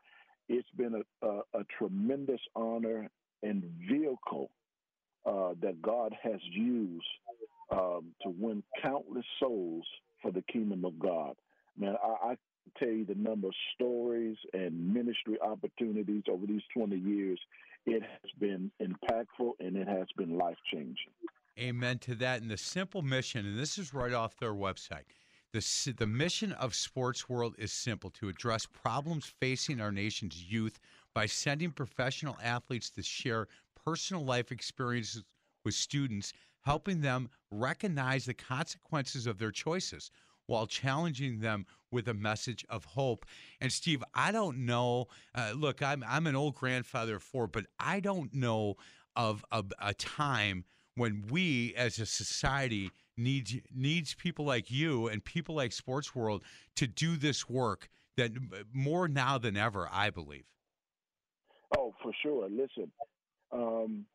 [0.49, 3.11] it's been a, a, a tremendous honor
[3.42, 4.51] and vehicle
[5.27, 7.05] uh, that God has used
[7.72, 9.85] um, to win countless souls
[10.22, 11.35] for the kingdom of God.
[11.77, 12.35] Man, I, I
[12.79, 17.41] tell you the number of stories and ministry opportunities over these 20 years,
[17.87, 21.12] it has been impactful and it has been life changing.
[21.59, 22.42] Amen to that.
[22.42, 25.04] And the simple mission, and this is right off their website.
[25.52, 30.78] The, the mission of Sports World is simple to address problems facing our nation's youth
[31.14, 33.48] by sending professional athletes to share
[33.86, 35.24] personal life experiences
[35.64, 40.11] with students, helping them recognize the consequences of their choices
[40.46, 43.24] while challenging them with a message of hope.
[43.61, 45.07] And Steve, I don't know.
[45.34, 48.76] Uh, look, I'm I'm an old grandfather of four, but I don't know
[49.16, 50.64] of a, a time
[50.97, 56.42] when we as a society needs needs people like you and people like Sports World
[56.76, 58.32] to do this work that
[58.72, 60.47] more now than ever, I believe.
[61.76, 62.49] Oh, for sure.
[62.49, 62.90] Listen,
[63.53, 64.07] um,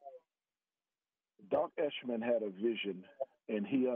[1.49, 3.03] Doc Eshleman had a vision,
[3.49, 3.87] and he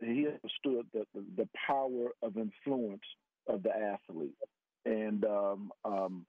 [0.00, 3.02] he understood the, the, the power of influence
[3.46, 4.36] of the athlete.
[4.84, 6.26] And um, um,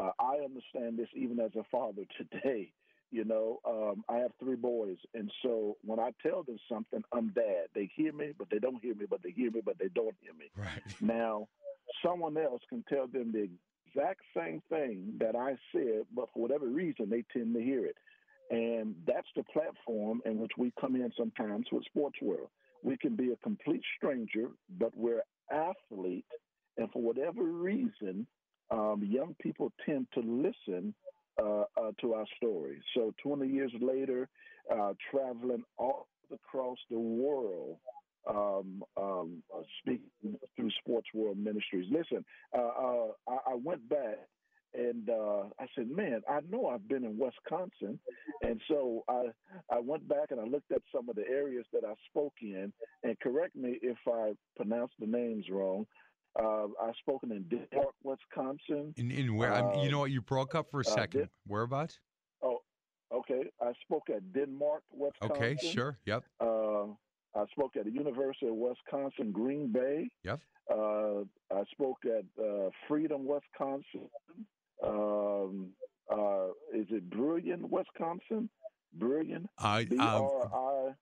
[0.00, 2.72] uh, I understand this even as a father today.
[3.10, 7.28] You know, um, I have three boys, and so when I tell them something, I'm
[7.28, 7.68] dad.
[7.74, 10.14] They hear me, but they don't hear me, but they hear me, but they don't
[10.20, 10.50] hear me.
[10.56, 10.82] Right.
[11.00, 11.48] Now,
[12.04, 13.48] someone else can tell them the
[13.86, 17.96] exact same thing that I said, but for whatever reason, they tend to hear it.
[18.50, 22.48] And that's the platform in which we come in sometimes with Sports World.
[22.82, 24.48] We can be a complete stranger,
[24.78, 26.24] but we're athlete,
[26.76, 28.26] and for whatever reason,
[28.70, 30.94] um, young people tend to listen
[31.40, 32.80] uh, uh, to our story.
[32.94, 34.28] So 20 years later,
[34.72, 37.76] uh, traveling all across the world,
[38.28, 41.86] um, um, uh, speaking through Sports World Ministries.
[41.90, 42.24] Listen,
[42.56, 44.18] uh, uh, I, I, went back
[44.74, 47.98] and I said, "Man, I know I've been in Wisconsin,"
[48.42, 49.26] and so I
[49.70, 52.70] I went back and I looked at some of the areas that I spoke in.
[53.02, 55.86] And correct me if I pronounce the names wrong.
[56.38, 58.94] Uh, I've spoken in Denmark, Wisconsin.
[58.96, 59.52] In, in where?
[59.52, 60.10] Uh, you know what?
[60.10, 61.20] You broke up for a uh, second.
[61.20, 61.98] Den- Whereabouts?
[62.42, 62.58] Oh,
[63.12, 63.42] okay.
[63.60, 65.36] I spoke at Denmark, Wisconsin.
[65.36, 65.98] Okay, sure.
[66.06, 66.24] Yep.
[66.40, 66.84] Uh,
[67.34, 70.08] I spoke at the University of Wisconsin, Green Bay.
[70.24, 70.40] Yep.
[70.70, 71.20] Uh,
[71.52, 74.08] I spoke at uh, Freedom, Wisconsin.
[74.84, 75.70] Um,
[76.74, 78.48] is it Brilliant, Wisconsin?
[78.94, 79.48] Brilliant.
[79.58, 80.94] I B R I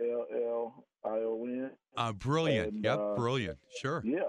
[0.00, 1.70] L L I O N.
[1.96, 2.74] Uh, brilliant.
[2.74, 2.98] And, yep.
[3.16, 3.58] brilliant.
[3.80, 4.02] Sure.
[4.04, 4.20] Yeah.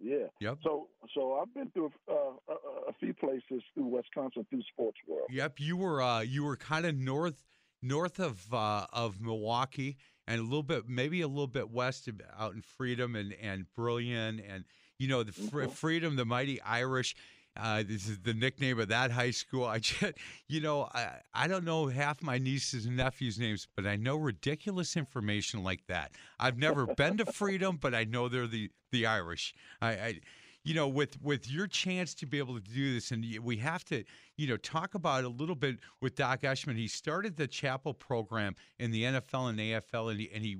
[0.00, 0.26] Yeah.
[0.40, 0.58] Yep.
[0.62, 2.14] So, so I've been through uh,
[2.48, 5.28] a, a, few places through Wisconsin through sports world.
[5.30, 5.58] Yep.
[5.58, 7.44] You were uh, you were kind of north
[7.82, 12.20] north of uh, of Milwaukee and a little bit maybe a little bit west of,
[12.38, 14.64] out in Freedom and and Brillion and
[14.98, 15.68] you know the mm-hmm.
[15.68, 17.16] Freedom, the mighty Irish.
[17.58, 19.64] Uh, this is the nickname of that high school.
[19.64, 20.14] I just,
[20.48, 24.16] you know, I, I don't know half my nieces and nephews' names, but I know
[24.16, 26.12] ridiculous information like that.
[26.38, 29.54] I've never been to Freedom, but I know they're the the Irish.
[29.80, 30.20] I, I,
[30.64, 33.84] you know, with with your chance to be able to do this, and we have
[33.84, 34.02] to,
[34.36, 36.76] you know, talk about a little bit with Doc Eshleman.
[36.76, 40.58] He started the Chapel program in the NFL and AFL, and he, and he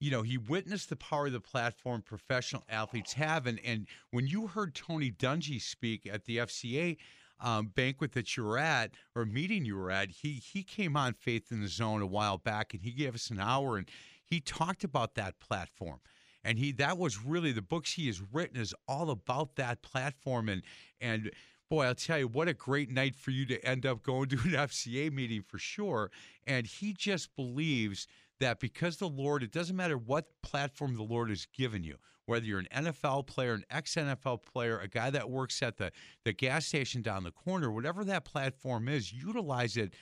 [0.00, 3.46] you know, he witnessed the power of the platform professional athletes have.
[3.46, 6.96] And, and when you heard Tony Dungy speak at the FCA
[7.40, 11.14] um, banquet that you were at or meeting you were at, he, he came on
[11.14, 13.88] Faith in the Zone a while back and he gave us an hour and
[14.24, 16.00] he talked about that platform.
[16.44, 20.48] And he that was really the books he has written is all about that platform
[20.48, 20.62] and
[21.00, 21.30] and
[21.68, 24.36] boy, I'll tell you, what a great night for you to end up going to
[24.36, 26.10] an FCA meeting for sure.
[26.46, 28.06] And he just believes
[28.40, 32.44] that because the Lord, it doesn't matter what platform the Lord has given you, whether
[32.44, 35.92] you're an NFL player, an ex NFL player, a guy that works at the,
[36.24, 39.94] the gas station down the corner, whatever that platform is, utilize it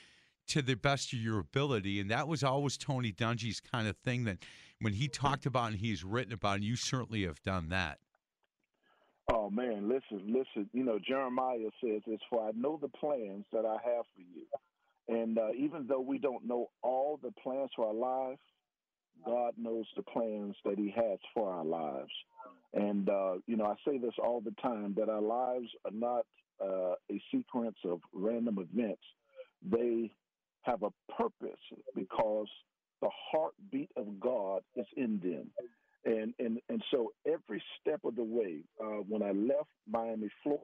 [0.48, 2.00] to the best of your ability.
[2.00, 4.38] And that was always Tony Dungy's kind of thing that
[4.80, 7.98] when he talked about and he's written about, and you certainly have done that.
[9.32, 10.70] Oh man, listen, listen.
[10.72, 14.46] You know, Jeremiah says, "It's for I know the plans that I have for you."
[15.08, 18.40] And uh, even though we don't know all the plans for our lives,
[19.24, 22.10] God knows the plans that He has for our lives.
[22.74, 26.26] And, uh, you know, I say this all the time that our lives are not
[26.62, 29.02] uh, a sequence of random events,
[29.62, 30.10] they
[30.62, 31.60] have a purpose
[31.94, 32.48] because
[33.00, 35.50] the heartbeat of God is in them.
[36.06, 40.62] And, and, and so every step of the way, uh, when I left Miami, Florida,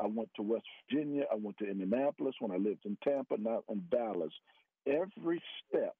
[0.00, 1.24] I went to West Virginia.
[1.30, 4.32] I went to Indianapolis when I lived in Tampa, now in Dallas.
[4.86, 5.94] Every step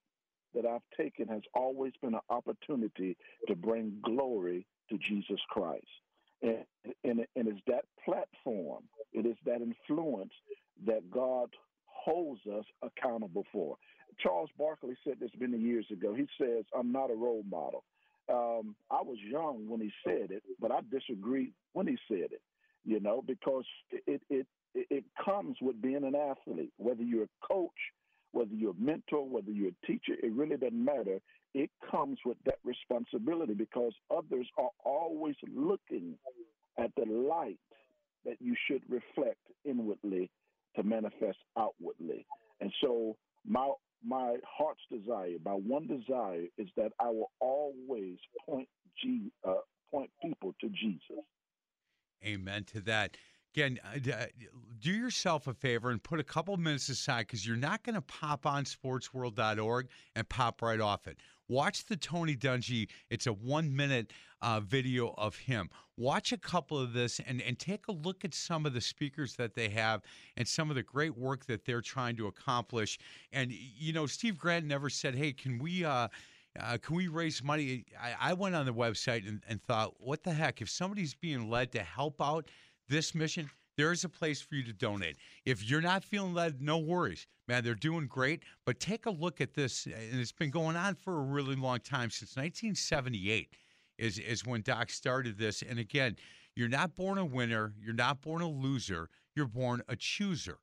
[0.54, 3.16] that I've taken has always been an opportunity
[3.46, 5.86] to bring glory to Jesus Christ.
[6.42, 6.64] And,
[7.04, 10.32] and, and it's that platform, it is that influence
[10.84, 11.48] that God
[11.86, 13.76] holds us accountable for.
[14.18, 16.14] Charles Barkley said this many years ago.
[16.14, 17.84] He says, I'm not a role model.
[18.32, 22.40] Um, I was young when he said it, but I disagreed when he said it
[22.84, 23.64] you know, because
[24.06, 26.72] it it it comes with being an athlete.
[26.76, 27.70] Whether you're a coach,
[28.32, 31.20] whether you're a mentor, whether you're a teacher, it really doesn't matter.
[31.54, 36.14] It comes with that responsibility because others are always looking
[36.78, 37.58] at the light
[38.24, 40.30] that you should reflect inwardly
[40.76, 42.26] to manifest outwardly.
[42.60, 43.16] And so
[43.46, 43.70] my
[44.06, 48.68] my heart's desire, my one desire is that I will always point
[49.02, 49.54] G, uh,
[49.90, 51.24] point people to Jesus.
[52.24, 53.16] Amen to that.
[53.54, 54.26] Again, uh, uh,
[54.80, 58.00] do yourself a favor and put a couple minutes aside because you're not going to
[58.00, 61.18] pop on sportsworld.org and pop right off it.
[61.48, 62.88] Watch the Tony Dungy.
[63.10, 64.12] It's a one minute
[64.44, 65.70] uh, video of him.
[65.96, 69.34] Watch a couple of this and, and take a look at some of the speakers
[69.36, 70.02] that they have
[70.36, 72.98] and some of the great work that they're trying to accomplish.
[73.32, 75.84] And, you know, Steve Grant never said, hey, can we.
[75.84, 76.08] Uh,
[76.60, 77.84] uh, can we raise money?
[78.00, 80.62] I, I went on the website and, and thought, what the heck?
[80.62, 82.48] If somebody's being led to help out
[82.88, 85.16] this mission, there is a place for you to donate.
[85.44, 87.64] If you're not feeling led, no worries, man.
[87.64, 88.44] They're doing great.
[88.66, 91.80] But take a look at this, and it's been going on for a really long
[91.80, 93.48] time since 1978
[93.98, 95.62] is is when Doc started this.
[95.62, 96.16] And again,
[96.54, 100.58] you're not born a winner, you're not born a loser, you're born a chooser.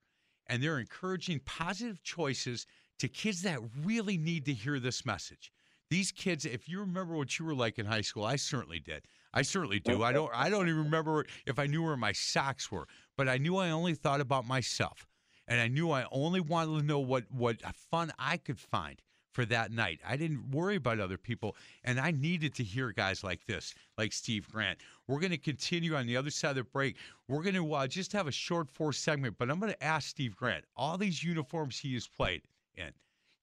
[0.47, 2.65] And they're encouraging positive choices
[2.99, 5.51] to kids that really need to hear this message.
[5.89, 9.05] These kids, if you remember what you were like in high school, I certainly did.
[9.33, 10.03] I certainly do.
[10.03, 13.37] I don't I don't even remember if I knew where my socks were, but I
[13.37, 15.07] knew I only thought about myself.
[15.47, 19.01] And I knew I only wanted to know what what fun I could find
[19.31, 19.99] for that night.
[20.07, 24.13] I didn't worry about other people, and I needed to hear guys like this, like
[24.13, 24.79] Steve Grant.
[25.07, 26.97] We're going to continue on the other side of the break.
[27.27, 30.09] We're going to uh, just have a short four segment, but I'm going to ask
[30.09, 32.43] Steve Grant all these uniforms he has played
[32.75, 32.91] in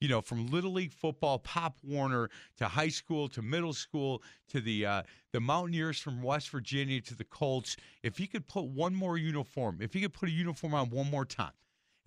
[0.00, 4.60] you know, from Little League football, Pop Warner, to high school, to middle school, to
[4.60, 7.76] the uh, the Mountaineers from West Virginia, to the Colts.
[8.02, 11.10] If he could put one more uniform, if he could put a uniform on one
[11.10, 11.52] more time,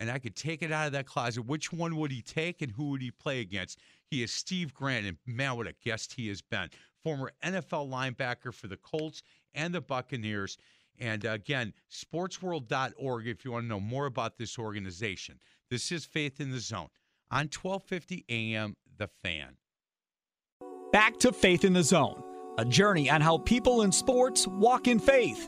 [0.01, 2.71] and I could take it out of that closet, which one would he take and
[2.71, 3.77] who would he play against?
[4.09, 6.69] He is Steve Grant, and man, what a guest he has been.
[7.03, 9.21] Former NFL linebacker for the Colts
[9.53, 10.57] and the Buccaneers.
[10.99, 15.39] And again, sportsworld.org if you want to know more about this organization.
[15.69, 16.89] This is Faith in the Zone
[17.29, 19.55] on 1250 AM The Fan.
[20.91, 22.23] Back to Faith in the Zone,
[22.57, 25.47] a journey on how people in sports walk in faith.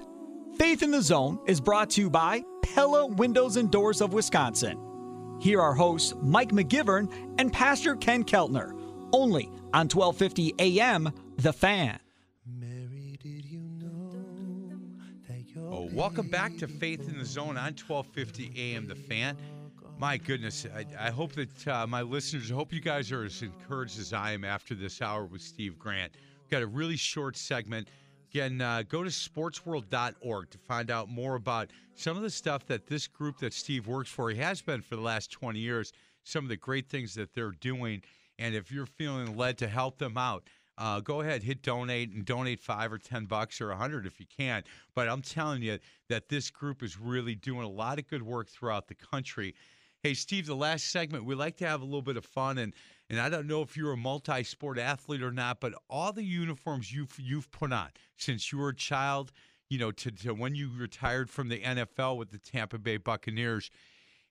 [0.58, 4.78] Faith in the Zone is brought to you by Pella Windows and Doors of Wisconsin.
[5.42, 8.80] Here are hosts Mike McGivern and Pastor Ken Keltner,
[9.12, 12.00] only on 1250 AM The Fan.
[15.58, 19.36] Oh, welcome back to Faith in the Zone on 1250 AM The Fan.
[19.98, 23.42] My goodness, I, I hope that uh, my listeners, I hope you guys are as
[23.42, 26.14] encouraged as I am after this hour with Steve Grant.
[26.44, 27.88] We've got a really short segment.
[28.34, 32.88] Again, uh, go to sportsworld.org to find out more about some of the stuff that
[32.88, 36.44] this group that Steve works for, he has been for the last 20 years, some
[36.44, 38.02] of the great things that they're doing.
[38.40, 40.48] And if you're feeling led to help them out,
[40.80, 44.20] uh, go ahead, hit donate and donate five or 10 bucks or a hundred if
[44.20, 44.64] you can.
[44.96, 45.78] But I'm telling you
[46.10, 49.54] that this group is really doing a lot of good work throughout the country.
[50.04, 52.58] Hey, Steve, the last segment, we like to have a little bit of fun.
[52.58, 52.74] And,
[53.10, 56.26] and I don't know if you're a multi sport athlete or not, but all the
[56.26, 57.88] uniforms you've, you've put on
[58.18, 59.32] since you were a child,
[59.70, 63.70] you know, to, to when you retired from the NFL with the Tampa Bay Buccaneers,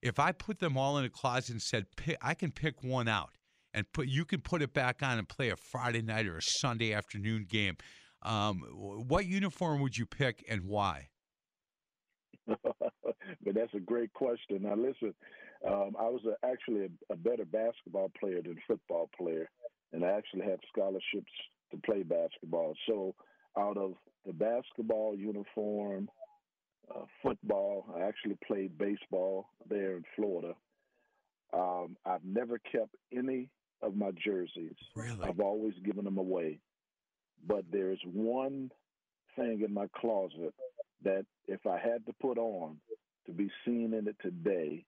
[0.02, 1.86] if I put them all in a closet and said,
[2.20, 3.38] I can pick one out
[3.72, 6.42] and put you can put it back on and play a Friday night or a
[6.42, 7.78] Sunday afternoon game.
[8.20, 8.60] Um,
[9.08, 11.08] what uniform would you pick and why?
[12.46, 14.64] but that's a great question.
[14.64, 15.14] Now, listen,
[15.66, 19.48] um, I was a, actually a, a, better basketball player than football player,
[19.92, 21.32] and I actually had scholarships
[21.70, 22.74] to play basketball.
[22.88, 23.14] So,
[23.58, 23.94] out of
[24.26, 26.08] the basketball uniform,
[26.90, 30.54] uh, football, I actually played baseball there in Florida.
[31.52, 33.48] Um, I've never kept any
[33.82, 34.76] of my jerseys.
[34.96, 35.20] Really?
[35.22, 36.58] I've always given them away.
[37.46, 38.70] But there's one
[39.36, 40.54] thing in my closet
[41.04, 42.76] that if I had to put on
[43.26, 44.84] to be seen in it today,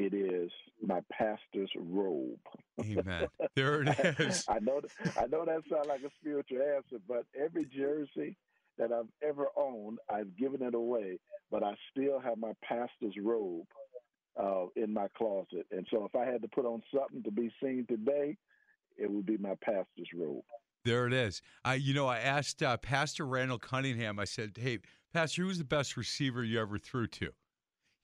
[0.00, 0.50] it is
[0.82, 2.38] my pastor's robe.
[2.80, 3.26] Amen.
[3.56, 4.46] There it is.
[4.48, 4.80] I know.
[5.18, 8.36] I know that sounds like a spiritual answer, but every jersey
[8.78, 11.18] that I've ever owned, I've given it away.
[11.50, 13.66] But I still have my pastor's robe
[14.40, 17.52] uh, in my closet, and so if I had to put on something to be
[17.62, 18.36] seen today,
[18.96, 20.44] it would be my pastor's robe.
[20.84, 21.42] There it is.
[21.64, 24.18] I, you know, I asked uh, Pastor Randall Cunningham.
[24.18, 24.78] I said, "Hey,
[25.12, 27.32] Pastor, who's the best receiver you ever threw to?"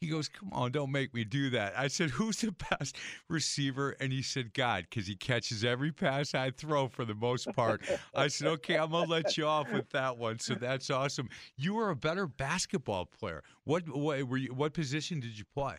[0.00, 1.72] He goes, Come on, don't make me do that.
[1.76, 2.96] I said, Who's the best
[3.28, 3.96] receiver?
[4.00, 7.82] And he said, God, because he catches every pass I throw for the most part.
[8.14, 10.38] I said, Okay, I'm going to let you off with that one.
[10.38, 11.28] So that's awesome.
[11.56, 13.42] You were a better basketball player.
[13.64, 15.76] What, what, were you, what position did you play?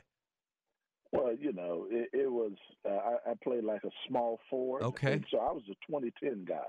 [1.11, 2.53] Well, you know, it, it was,
[2.85, 4.83] uh, I, I, played like a small forward.
[4.83, 5.21] Okay.
[5.31, 6.65] so I was a 2010 guy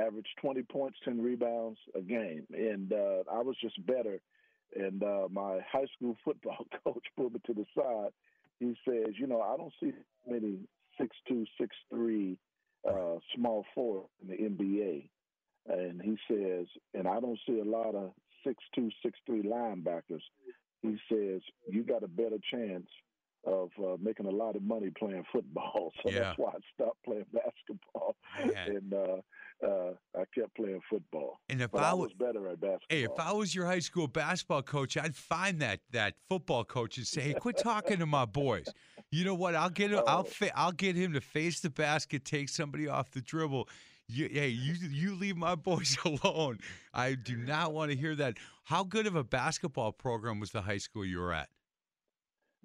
[0.00, 2.46] averaged 20 points, 10 rebounds a game.
[2.52, 4.20] And uh, I was just better
[4.74, 8.10] and uh, my high school football coach pulled me to the side.
[8.60, 9.92] He says, "You know, I don't see
[10.26, 10.58] many
[10.98, 12.38] six two, six three
[12.88, 15.08] uh, small forward in the NBA."
[15.68, 18.12] And he says, "And I don't see a lot of
[18.44, 20.22] six two, six three linebackers."
[20.82, 22.86] He says, "You got a better chance
[23.46, 25.92] of uh, making a lot of money playing football.
[26.02, 26.18] So Yeah.
[26.20, 28.68] that's why I stopped playing basketball, Man.
[28.76, 31.38] and uh, uh, I kept playing football.
[31.48, 32.86] And if I I was was better at basketball.
[32.90, 36.98] Hey, if I was your high school basketball coach, I'd find that that football coach
[36.98, 38.66] and say, "Hey, quit talking to my boys.
[39.10, 39.54] You know what?
[39.54, 40.02] I'll get him.
[40.06, 40.24] I'll Oh.
[40.24, 43.68] fa- I'll get him to face the basket, take somebody off the dribble.
[44.08, 46.58] You, hey, you you leave my boys alone.
[46.92, 48.36] I do not want to hear that.
[48.64, 51.48] How good of a basketball program was the high school you were at?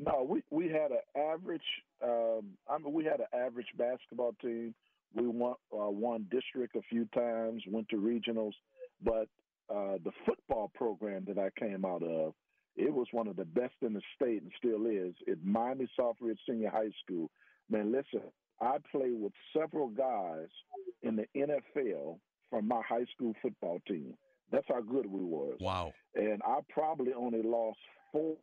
[0.04, 1.62] No, we we had an average.
[2.04, 4.74] Um, I mean, we had an average basketball team.
[5.14, 8.54] We won uh, won district a few times, went to regionals,
[9.04, 9.28] but
[9.70, 12.34] uh, the football program that I came out of,
[12.76, 15.14] it was one of the best in the state and still is.
[15.30, 17.30] At Miami Southridge Senior High School,
[17.70, 18.28] man, listen,
[18.60, 20.47] I played with several guys
[21.04, 22.18] in the NFL
[22.49, 24.14] from my high school football team.
[24.52, 25.93] That's how good we was Wow.
[26.16, 27.80] and I probably only lost
[28.12, 28.36] four,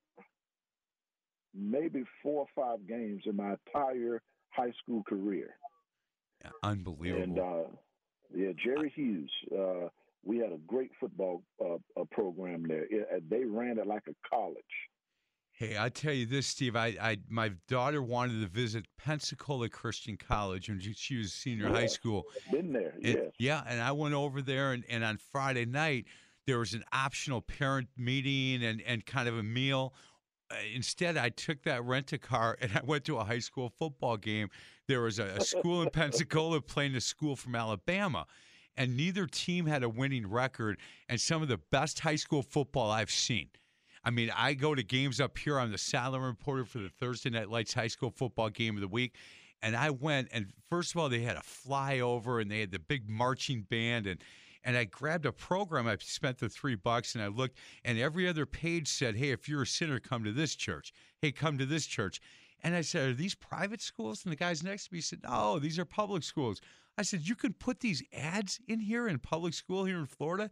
[1.55, 5.51] maybe four or five games in my entire high school career.
[6.63, 7.23] Unbelievable.
[7.23, 7.69] And uh,
[8.35, 9.89] yeah, Jerry Hughes, uh,
[10.25, 12.85] we had a great football uh, uh, program there.
[12.91, 14.63] It, uh, they ran it like a college.
[15.53, 16.77] Hey, I tell you this, Steve.
[16.77, 21.87] I, I my daughter wanted to visit Pensacola Christian College when she, was senior high
[21.87, 22.27] school.
[22.53, 23.33] Been there, yes.
[23.41, 26.05] Yeah, and I went over there, and, and on Friday night
[26.47, 29.95] there was an optional parent meeting and and kind of a meal.
[30.75, 34.17] Instead, I took that rent a car and I went to a high school football
[34.17, 34.49] game.
[34.87, 38.27] There was a, a school in Pensacola playing a school from Alabama.
[38.77, 40.79] And neither team had a winning record,
[41.09, 43.49] and some of the best high school football I've seen.
[44.05, 45.59] I mean, I go to games up here.
[45.59, 48.89] I'm the sideline reporter for the Thursday Night Lights high school football game of the
[48.89, 49.17] week.
[49.63, 52.79] And I went, and first of all, they had a flyover and they had the
[52.79, 54.07] big marching band.
[54.07, 54.23] And,
[54.65, 55.87] and I grabbed a program.
[55.87, 59.49] I spent the three bucks and I looked, and every other page said, Hey, if
[59.49, 60.93] you're a sinner, come to this church.
[61.21, 62.21] Hey, come to this church.
[62.63, 64.25] And I said, Are these private schools?
[64.25, 66.61] And the guys next to me said, No, these are public schools.
[66.97, 70.51] I said, You can put these ads in here in public school here in Florida.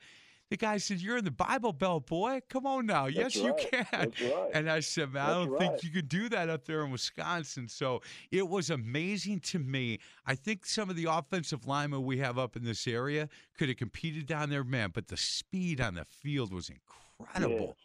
[0.50, 2.40] The guy said, You're in the Bible Belt, boy.
[2.48, 3.04] Come on now.
[3.06, 3.86] That's yes, you can.
[3.92, 4.50] Right.
[4.54, 7.68] And I said, Man, I don't think you could do that up there in Wisconsin.
[7.68, 9.98] So it was amazing to me.
[10.24, 13.28] I think some of the offensive linemen we have up in this area
[13.58, 17.76] could have competed down there, man, but the speed on the field was incredible.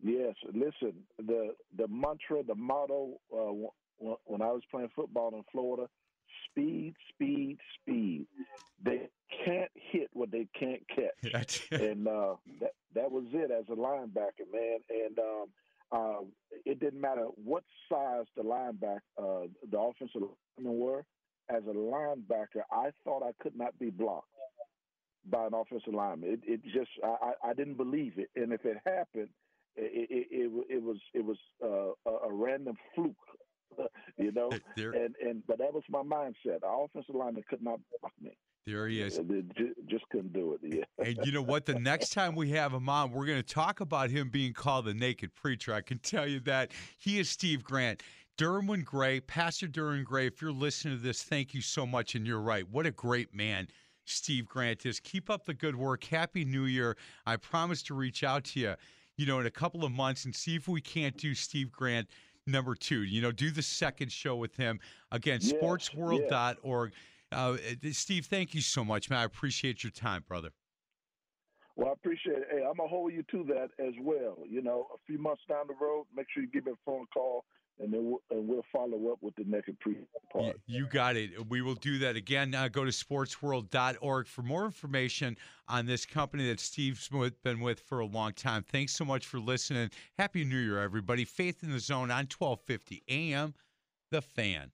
[0.00, 3.68] Yes, listen, the the mantra, the motto uh,
[4.26, 5.88] when I was playing football in Florida,
[6.50, 8.26] speed, speed, speed.
[8.82, 9.08] They
[9.44, 11.32] can't hit what they can't catch.
[11.72, 14.78] And uh, that that was it as a linebacker, man.
[14.90, 15.46] And um,
[15.90, 16.24] uh,
[16.64, 20.22] it didn't matter what size the linebacker, uh, the offensive
[20.56, 21.04] linemen were.
[21.50, 24.28] As a linebacker, I thought I could not be blocked
[25.30, 26.30] by an offensive lineman.
[26.30, 29.28] It, it just I, I didn't believe it, and if it happened,
[29.76, 33.16] it it, it, it was it was uh, a, a random fluke,
[34.18, 34.50] you know.
[34.76, 36.60] There- And and but that was my mindset.
[36.60, 38.36] The offensive lineman could not block me.
[38.66, 39.18] There he is.
[39.88, 40.60] Just couldn't do it.
[40.62, 41.04] Yeah.
[41.06, 41.64] And you know what?
[41.64, 44.84] The next time we have him on, we're going to talk about him being called
[44.84, 45.72] the naked preacher.
[45.72, 46.72] I can tell you that.
[46.98, 48.02] He is Steve Grant.
[48.36, 52.14] Derwin Gray, Pastor Derwin Gray, if you're listening to this, thank you so much.
[52.14, 52.68] And you're right.
[52.68, 53.68] What a great man
[54.04, 55.00] Steve Grant is.
[55.00, 56.04] Keep up the good work.
[56.04, 56.96] Happy New Year.
[57.26, 58.74] I promise to reach out to you,
[59.16, 62.06] you know, in a couple of months and see if we can't do Steve Grant
[62.48, 63.04] number two.
[63.04, 64.80] You know, do the second show with him.
[65.12, 66.92] Again, Yes, sportsworld.org.
[67.30, 67.56] Uh,
[67.92, 69.20] Steve, thank you so much, man.
[69.20, 70.50] I appreciate your time, brother.
[71.76, 72.48] Well, I appreciate it.
[72.50, 74.38] Hey, I'm gonna hold you to that as well.
[74.48, 77.06] You know, a few months down the road, make sure you give me a phone
[77.14, 77.44] call,
[77.80, 79.96] and then we'll, and we'll follow up with the naked pre
[80.32, 80.56] part.
[80.66, 81.48] You got it.
[81.48, 82.54] We will do that again.
[82.54, 85.36] Uh, go to sportsworld.org for more information
[85.68, 88.62] on this company that Steve's with- been with for a long time.
[88.62, 89.90] Thanks so much for listening.
[90.18, 91.24] Happy New Year, everybody.
[91.24, 93.54] Faith in the Zone on 1250 AM,
[94.10, 94.70] The Fan.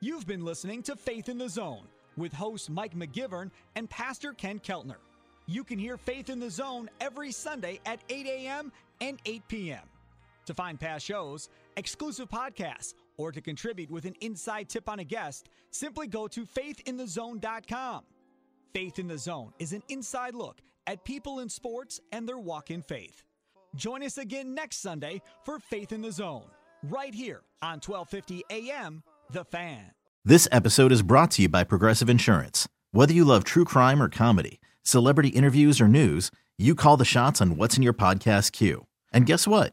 [0.00, 4.58] You've been listening to Faith in the Zone with host Mike McGivern and Pastor Ken
[4.58, 4.96] Keltner.
[5.46, 8.72] You can hear Faith in the Zone every Sunday at 8 a.m.
[9.00, 9.82] and 8 p.m.
[10.46, 15.04] To find past shows, exclusive podcasts, or to contribute with an inside tip on a
[15.04, 18.04] guest, simply go to faithinthezone.com.
[18.72, 22.70] Faith in the Zone is an inside look at people in sports and their walk
[22.70, 23.22] in faith.
[23.74, 26.46] Join us again next Sunday for Faith in the Zone,
[26.82, 29.92] right here on 1250 AM, The Fan.
[30.24, 32.68] This episode is brought to you by Progressive Insurance.
[32.92, 37.40] Whether you love true crime or comedy, celebrity interviews or news, you call the shots
[37.40, 38.86] on what's in your podcast queue.
[39.12, 39.72] And guess what?